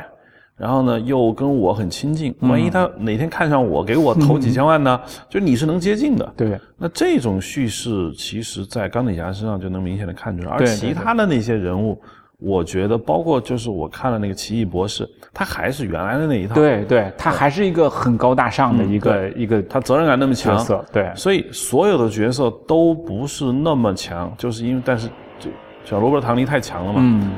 [0.58, 5.00] 然后呢，又跟我很亲近，万一他哪天看上我，给我投几千万呢？
[5.30, 6.32] 就你是能接近的。
[6.36, 6.58] 对。
[6.76, 10.50] 那这种叙事，其实在钢铁侠身上就能明显的看出来。
[10.50, 12.00] 而其他的那些人物，
[12.40, 16.56] 我觉得，包括就是我看了那个奇异博士，他还是原来的那一套。
[16.56, 20.84] 对对，他还是一个很高大上的一个一个，他责任感那么强。
[20.92, 21.08] 对。
[21.14, 25.06] 所以所有的角色都不是那么强，就是因为但是
[25.38, 25.48] 就
[25.84, 26.98] 小罗伯特唐尼太强了嘛。
[27.00, 27.30] 嗯。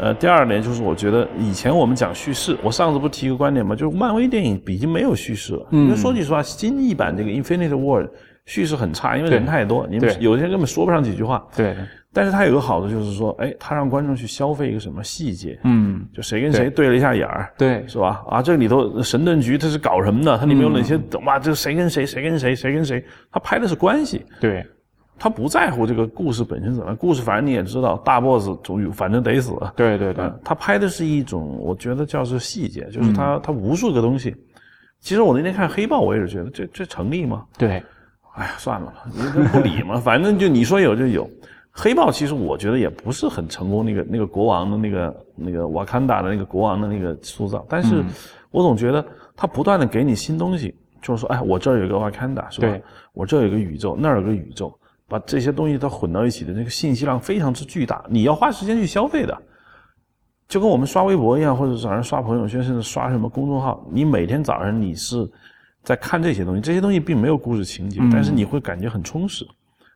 [0.00, 3.76] 呃，第二点就是，我觉得以前我们讲叙事，我上次不提一个观点吗？
[3.76, 5.68] 就是漫威电影已经没有叙事了。
[5.70, 8.08] 因为说句实话，新一版这个 Infinity War
[8.46, 11.46] 叙事很差，因为人太多，你们有些人根本说不上几句话。
[11.54, 11.76] 对。
[12.12, 15.60] 但是它有个好处，就是说，哎，它让观众去消费一个什么细节？
[15.64, 16.02] 嗯。
[16.14, 17.52] 就谁跟谁对了一下眼儿。
[17.58, 17.84] 对。
[17.86, 18.22] 是吧？
[18.26, 20.38] 啊，这里头神盾局它是搞什么的？
[20.38, 20.98] 它里面有哪些？
[21.26, 22.06] 哇，这谁跟谁？
[22.06, 22.56] 谁跟谁？
[22.56, 23.04] 谁跟谁？
[23.30, 24.24] 它拍的是关系。
[24.40, 24.64] 对。
[25.20, 29.52] 他不在乎这个故事本身怎么样，故事反正你也知道，大 boss 总有，反正得死。
[29.76, 34.34] 对对对，他拍的是一种，我觉得叫做细节，就是他他无数个东西。
[34.98, 37.44] 其实我那天看黑豹，我也是觉得这这成立吗？
[37.58, 37.82] 对，
[38.32, 41.28] 哎呀，算了吧，你不理嘛， 反正就你说有就有。
[41.70, 48.02] 黑豹其实我觉得也不是很成功，那个那个国王的那个那个瓦坎达的那个国王的那个塑造，但是
[48.50, 49.04] 我总觉得
[49.36, 52.78] 他不断的给你新东西，就是说，哎，我这儿有个瓦坎达，是吧？
[53.12, 54.74] 我这儿有个宇宙，那儿有个宇宙。
[55.10, 59.36] 把这些东西都混到一起的那个信息量非常之巨大，你要花时间去消费的，
[60.46, 65.28] 就跟我们刷微博一样，或者早上刷朋友圈，甚至刷什么公众号，你每天早上你是
[65.82, 69.44] 在看这些东西，这些东西并没有故事情节，但是你会感觉很充实。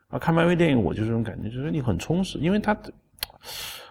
[0.08, 2.76] 啊，看漫威电影我就这种感觉，就是你很充实，因为他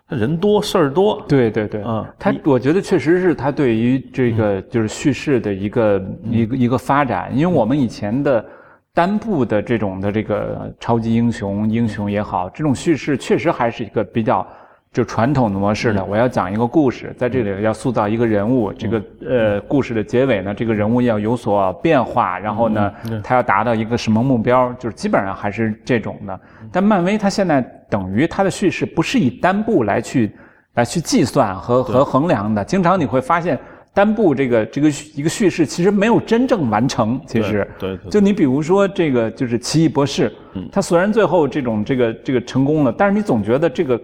[0.07, 1.23] 他人多事儿多。
[1.27, 8.45] 对对对，嗯，他我觉得确实是他对于这个就是叙事的一个一个一个发展，因为我们以前的
[8.93, 14.45] 单部的这种的这个超级英雄英雄也好，这种叙事确实还是一个比较。
[14.91, 26.39] 就传统的模式的，我要讲一个故事，在这里要塑造一个人物，这个呃故事的结尾呢，这个人物要有所变化，然后呢，他要达到一个什么目标，就是基本上还是这种的。
[26.71, 30.31] 但漫威它现在等于它的叙事不是以单部来去
[30.75, 33.57] 来去计算和和衡量的，经常你会发现
[33.93, 37.19] 单部这个这个一个叙事其实没有真正完成。
[37.27, 40.31] 其实，对，就你比如说这个就是奇异博士，
[40.71, 43.99] 他虽然最后这种这个这个成功了，但是你总觉得这个。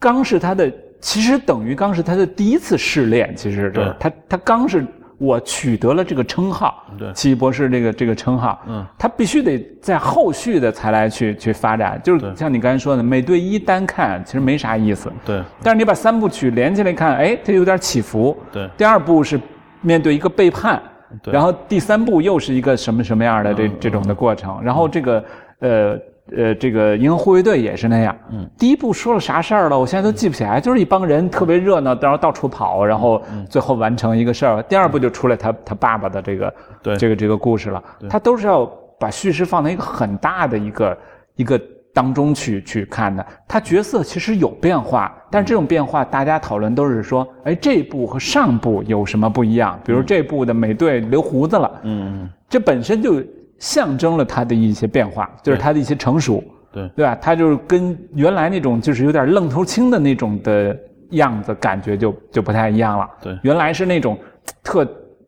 [0.00, 0.68] 刚是他的，
[1.00, 3.32] 其实等于刚是他的第一次试炼。
[3.36, 4.84] 其实，对，他他刚是
[5.22, 12.00] 我取得了这个称号，对，奇异博士这个这个称号，嗯，他必须得在后续的才来去去发展。
[12.02, 15.40] 就是像你刚才说的，美队一单看其实没啥意思，对。
[15.62, 18.68] 但是你把三部曲连起来看，哎，它有点起伏，对。
[18.76, 19.40] 第二部是
[19.80, 20.82] 面对一个背叛，
[21.22, 21.32] 对。
[21.32, 25.24] 然后第三部又是一个什么什么样的这这种的过程，然后这个
[25.60, 25.96] 呃。
[26.34, 28.16] 呃，这个银河护卫队也是那样。
[28.30, 29.78] 嗯，第一部说了啥事儿了？
[29.78, 33.20] 我现在都记不起来，就是一帮人特别热闹，然后到处跑，然后
[33.50, 34.62] 最后完成一个事儿。
[34.62, 36.54] 第二部就出来他他爸爸的这个
[36.96, 37.82] 这个这个故事了。
[38.08, 38.64] 他都是要
[39.00, 40.98] 把叙事放在一个很大的一个
[41.34, 41.60] 一个
[41.92, 43.26] 当中去去看的。
[43.48, 49.78] 他角色其实有变化，但是这种变化大家讨论都是说，哎，这部和上部有什么不一样？
[49.84, 51.80] 比如这部的美队留胡子了。
[51.82, 53.20] 嗯，这本身就。
[53.62, 56.42] 象征了他的一些变化，就是他的一些成熟，
[56.72, 57.14] 对对吧？
[57.22, 60.76] 他就是跟原来那种就是有点愣头青的那种的
[61.10, 63.08] 样子，感觉就就不太一样了。
[63.22, 64.18] 对，原来是那种
[64.64, 64.84] 特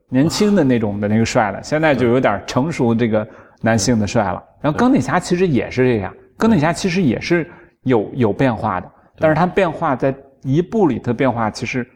[0.09, 3.25] 年轻的那种的那个帅的，现在就有点成熟这个
[3.61, 4.43] 男性的帅了。
[4.61, 7.49] 然后钢铁侠其实也是这样，钢铁侠其实也是
[7.85, 10.13] 有有变化的，但是他变化在
[10.43, 11.87] 一部里头变化其实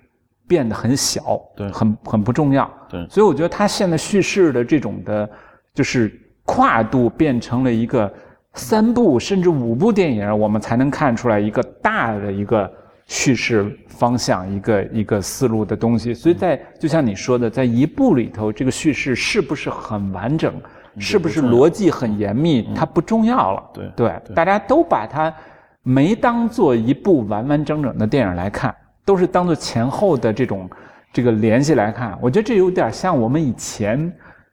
[0.46, 2.70] 变得很小，对，很很不重要。
[2.88, 5.28] 对，所以我觉得他现在叙事的这种的，
[5.74, 6.16] 就是。
[6.50, 8.10] 跨度变成了一个
[8.54, 12.68] 三部甚至五部电影，我们才能看出来一个大的一个
[13.06, 16.14] 叙事方向，一个一个思路的东西。
[16.14, 20.54] 所以在就像你说的，在一部里头，这个叙事是不是很完整，
[20.98, 23.62] 是不是逻辑很严密，它不重要了。
[23.74, 25.32] 对对，大家都把它
[25.82, 28.74] 没当做一部完完整整的电影来看，
[29.04, 30.68] 都是当做前后的这种
[31.12, 32.18] 这个联系来看。
[32.22, 34.10] 我觉得这有点像我们以前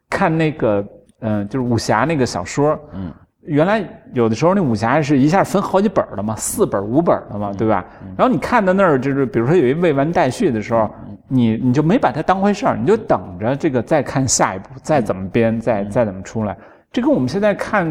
[0.09, 0.85] 看那个。
[1.25, 3.11] 嗯，就是武侠那个小说，嗯，
[3.41, 7.85] 原来有的时候那武侠是一下分好几本的嘛，四本五本的嘛，对吧？
[8.17, 10.89] 然后你看到那儿，就是比如说有一未完待续的时候，
[11.27, 16.55] 你你就没把它当回事儿，你就等着这个再看下一步，再怎么编，再再怎么出来。
[16.91, 17.85] 这跟我们现在看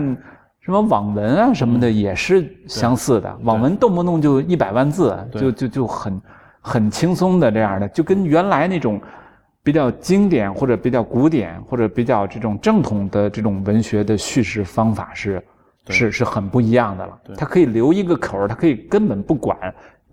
[0.61, 6.21] 什么网文啊什么的也是相似的，网文动不动就一百万字，就就就很
[6.61, 9.01] 很轻松的这样的，就跟原来那种。
[9.65, 15.43] 比较经典或者比较古典或者比较这种正统的这种文学的叙事方法是
[15.89, 17.19] 是是很不一样的了。
[17.37, 19.59] 它可以留一个口儿，它可以根本不管，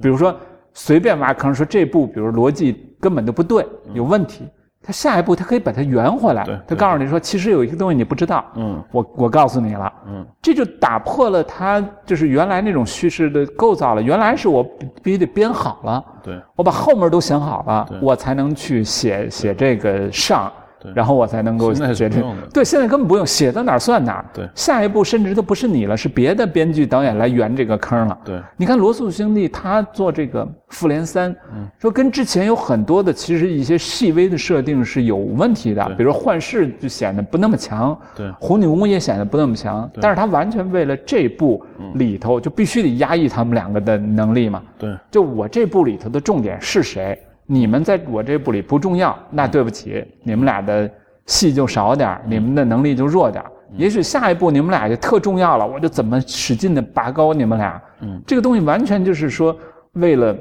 [0.02, 0.36] 比如说
[0.74, 4.48] 随便挖坑说这部，比如逻辑根本就不对，有问题。
[4.84, 6.44] 他下一步，他可以把它圆回来。
[6.68, 8.44] 他告诉你说，其实有一个东西你不知道。
[8.56, 9.94] 嗯，我我告诉你了。
[10.08, 14.02] 嗯，这就打破了他就是原来那种叙事的构造了。
[14.02, 14.64] 原来是我
[15.04, 16.04] 必须得编好了。
[16.24, 20.52] 对，我把后面都想好了，我才能去写写这个上。
[20.96, 22.24] 然后我才能够决定，
[22.54, 24.26] 对，现在根本不用写到哪儿算哪儿。
[24.34, 28.18] 对，下一步甚至都不是你了，是别的编剧导演来圆这个坑了。
[28.24, 31.36] 对，你看罗素兄弟他做这个复联三，
[31.80, 41.64] 说跟之前有很多的其实一些细微的设定是有问题的，比如说幻视就显得不那么强，对，红女巫也显得不那么强，但是他完全为了这部
[41.96, 44.62] 里头就必须得压抑他们两个的能力嘛。
[44.78, 47.20] 对，就我这部里头的重点是谁？
[47.54, 50.90] 你们在我这部里不重要，那对不起，你们俩的
[51.26, 53.44] 戏就少点你们的能力就弱点
[53.76, 57.82] 也许下一步你们俩就特重要了，我就怎么使劲的拔高你们俩。
[58.00, 59.54] 嗯，这个东西完全就是说
[59.94, 60.34] 为了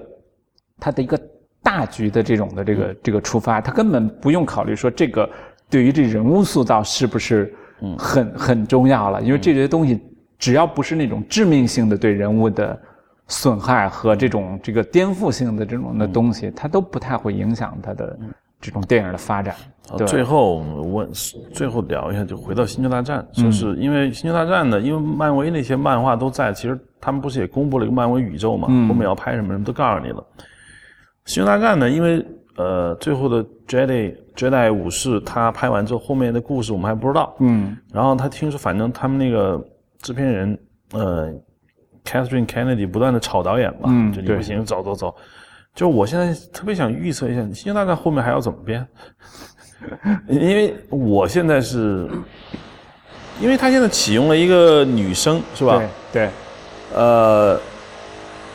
[0.79, 1.19] 他的一个
[1.65, 5.29] 大局的这种的这个这个出发，他根本不用考虑说这个
[5.69, 7.53] 对于这人物塑造是不是
[7.99, 10.01] 很很重要了，因为这些东西
[10.39, 12.81] 只要不是那种致命性的对人物的。
[13.31, 18.19] 损害和这种这个颠覆性的这种的东西，它都不太会影响它的
[18.61, 19.55] 这种电影的发展。
[20.07, 21.09] 最后问，
[21.53, 28.69] 最后聊一下，就回到《星球大战》，就是因为《星球大战》呢，因为漫威那些漫画都在，其实他们不是也公布了一个漫威宇宙嘛？
[28.89, 30.25] 后面要拍什么什么都告诉你了。
[31.25, 32.25] 《星球大战》呢，因为
[32.57, 37.35] 呃，最后的 Jedi Jedi 武士他拍完之后，后面的故事我们还不知道。
[37.39, 37.77] 嗯。
[37.93, 39.61] 然后他听说，反正他们那个
[40.03, 40.59] 制片人，
[40.93, 41.33] 呃
[42.11, 45.15] ，Catherine Kennedy 不断的炒导演嘛，就你不行，走走走。
[45.75, 48.85] 就我现在特别想预测一下，星球大战后面还要怎么编？
[50.29, 52.09] 因为我现在是，
[53.41, 55.81] 因为他现在启用了一个女生，是吧？
[56.13, 56.29] 对。
[56.95, 57.61] 呃。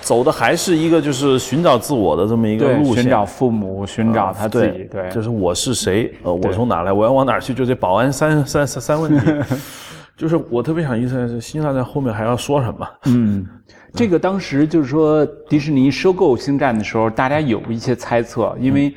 [0.02, 9.26] 走的还是一个就是寻找自我的这么一个路线，寻找父母，寻找他自己，对，就是我是谁，呃，我从哪来，我要往哪去，就这保安三三三三问题，
[10.18, 12.88] 就是我特别想意思是，星战在后面还要说什么？
[13.06, 13.46] 嗯，
[13.94, 18.96] 这个当时就是说迪士尼收购星战的时候，大家有一些猜测，因为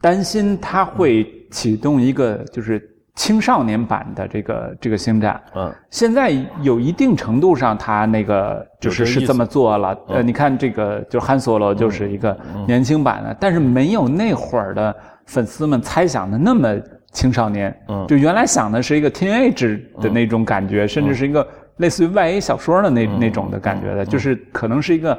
[0.00, 2.92] 担心它会启动一个就是。
[3.18, 9.98] 青少年版的这个这个星战，嗯，现在有一定程度上，它那个就是是这么做了。
[10.08, 14.94] 呃，你看这个，就汉索罗就是一个年轻版的，但是没有那会儿的
[15.24, 16.76] 粉丝们猜想的那么
[17.16, 17.74] 青少年。
[17.88, 21.46] 嗯，就原来想的是一个 teenage 的那种感觉，甚至是一个
[21.78, 25.18] 类似于 YA 小说的那那种的感觉的，就是可能是一个。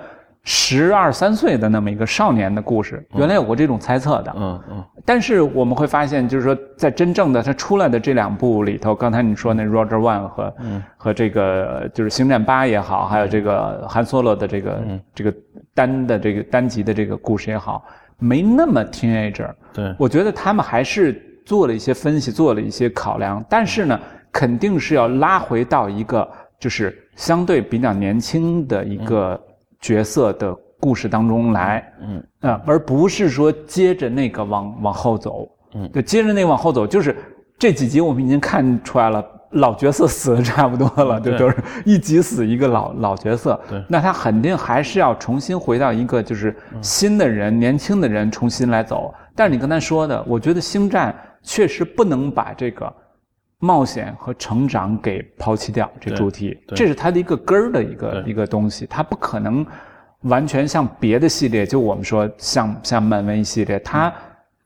[0.49, 4.33] 十二三岁的那么一个少年的故事，原来有过这种猜测的。
[4.37, 4.85] 嗯嗯。
[5.03, 10.55] 但是我们会发现，就是说，在真正的他出来的这两部里头，刚才你说那 Roger One 和
[10.95, 14.81] 和这个就是星战八也好，还有这个韩 Solo 的这个
[15.13, 15.33] 这个
[15.73, 17.83] 单的这个单集的这个故事也好，
[18.17, 19.49] 没那么 teenager。
[19.73, 19.93] 对。
[19.99, 23.99] 我觉得他们还是做了一些分析，做了一些考量，但是呢，
[24.31, 26.27] 肯定是要拉回到一个
[26.59, 29.39] 就是相对比较年轻的一个。
[29.79, 37.15] 角色的故事当中来，嗯啊，而不是说接着那个往往后走，嗯，就接着那往后走，就是
[37.59, 49.13] 这几集我们已经看出来了，老角色死的差不多了，就都是一集死一个老老角色，对，那他肯定还是要重新回到一个就是新的人、年轻的人重新来走。
[49.35, 51.15] 但是你刚才说的，我觉得星战
[51.47, 52.93] 确实不能把这个
[53.59, 59.65] 冒险和成长给抛弃掉，这主题，这是它的一个根儿的一个一个东西，它不可能。
[60.21, 64.11] 完全像别的系列，就我们说像像漫威系列，它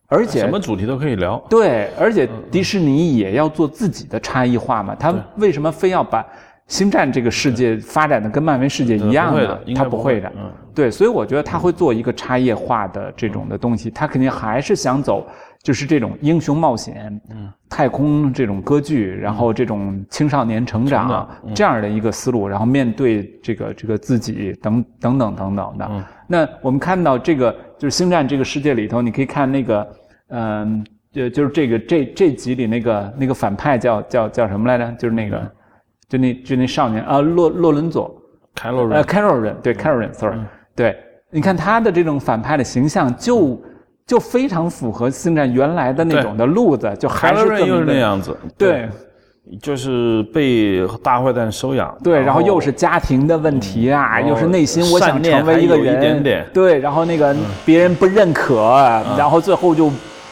[0.08, 1.38] 而且什么主题都可以聊。
[1.50, 4.96] 对，而且迪士尼也要做自己的差异化嘛。
[4.96, 6.26] 他为什么非要把
[6.68, 9.60] 星战这个世界发展的跟漫威世界一样呢？
[9.76, 10.32] 他不会的。
[10.38, 13.92] 嗯，对，所以我觉得他会做一个差异化的这种的东西。
[13.92, 15.28] 他肯定还是想走。
[15.64, 26.06] 就是这种英雄冒险，嗯，太空这种歌剧，然后这种青少年成长这样的一个思路，然后面对这个这个自己等等等等等的。
[26.26, 29.88] 那我们看到这个就是星战这个世界里头，你可以看那个，
[30.30, 34.92] 嗯，就就是这个这这集里那个那个反派叫叫叫什么来着？
[34.94, 35.52] 就是那个，
[36.10, 38.12] 就那就那少年啊，洛洛伦佐，
[38.56, 40.40] 凯洛人，呃，凯洛人，对，凯洛人，sorry，
[40.76, 40.98] 对，
[41.30, 43.62] 你看他的这种反派的形象就。
[44.08, 48.90] 就非常符合星战原来的那种的路子，就还是又是那样子，对，
[49.62, 56.22] 就是被大坏蛋收养，对，然后又是家庭的问题啊，又是内心我想成为一个人，
[56.54, 57.36] 对，然后那个
[57.66, 58.56] 别人不认可，
[59.18, 59.90] 然后最后就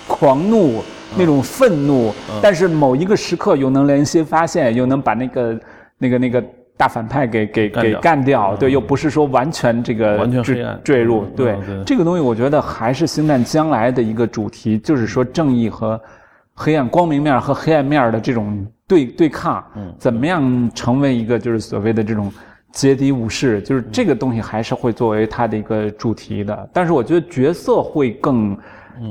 [0.08, 0.84] 狂怒
[1.18, 5.60] 那种愤怒，但是某一个时刻又能良心发现，又能把那个
[5.98, 6.44] 那个那个。
[6.80, 10.80] 大反派给给给干掉，对，又不是说完全这个完全黑暗。
[10.82, 11.58] 坠入，对。
[11.86, 16.00] 这个东西，我觉得还是星战将来的一个主题，就是说正义和
[16.54, 22.32] 黑暗、光明面和黑暗面的这种对对抗，嗯，怎么样成为一个就是所谓的这种
[22.72, 28.58] 阶敌武士，就是这个东西还是会作为它的一个主题的，但是我觉得角色会更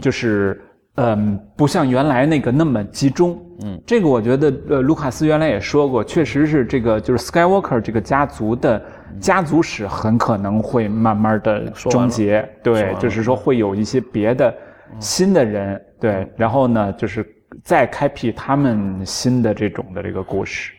[0.01, 0.59] 就是。
[0.99, 3.41] 嗯，不像原来那个那么集中。
[3.63, 8.85] 嗯，这个我觉得，呃，卢卡斯原来也说过，确实是这个就是 Skywalker 这个家族的
[9.21, 12.49] 家族史很可能会慢慢的终结。
[12.63, 14.53] 对，就是说会有一些别的
[14.99, 17.27] 新的人，对，然后呢，就是
[17.63, 20.73] 再开辟他们新的这种的这个故事。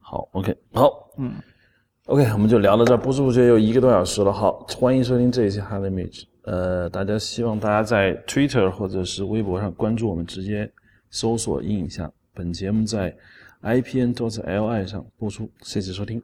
[0.00, 1.32] 好，OK，好，嗯
[2.06, 4.32] ，OK，我们就聊到这儿，不知不觉又一个多小时了。
[4.32, 6.22] 好，欢迎收听这一期 Hard Image。
[6.42, 10.70] 呃，大家希望大家在 Twitter 或者是微博上关注我们，直接
[11.10, 12.12] 搜索“印象”。
[12.32, 13.12] 本节目在
[13.62, 16.22] IPN.LI 上播出，谢谢收听。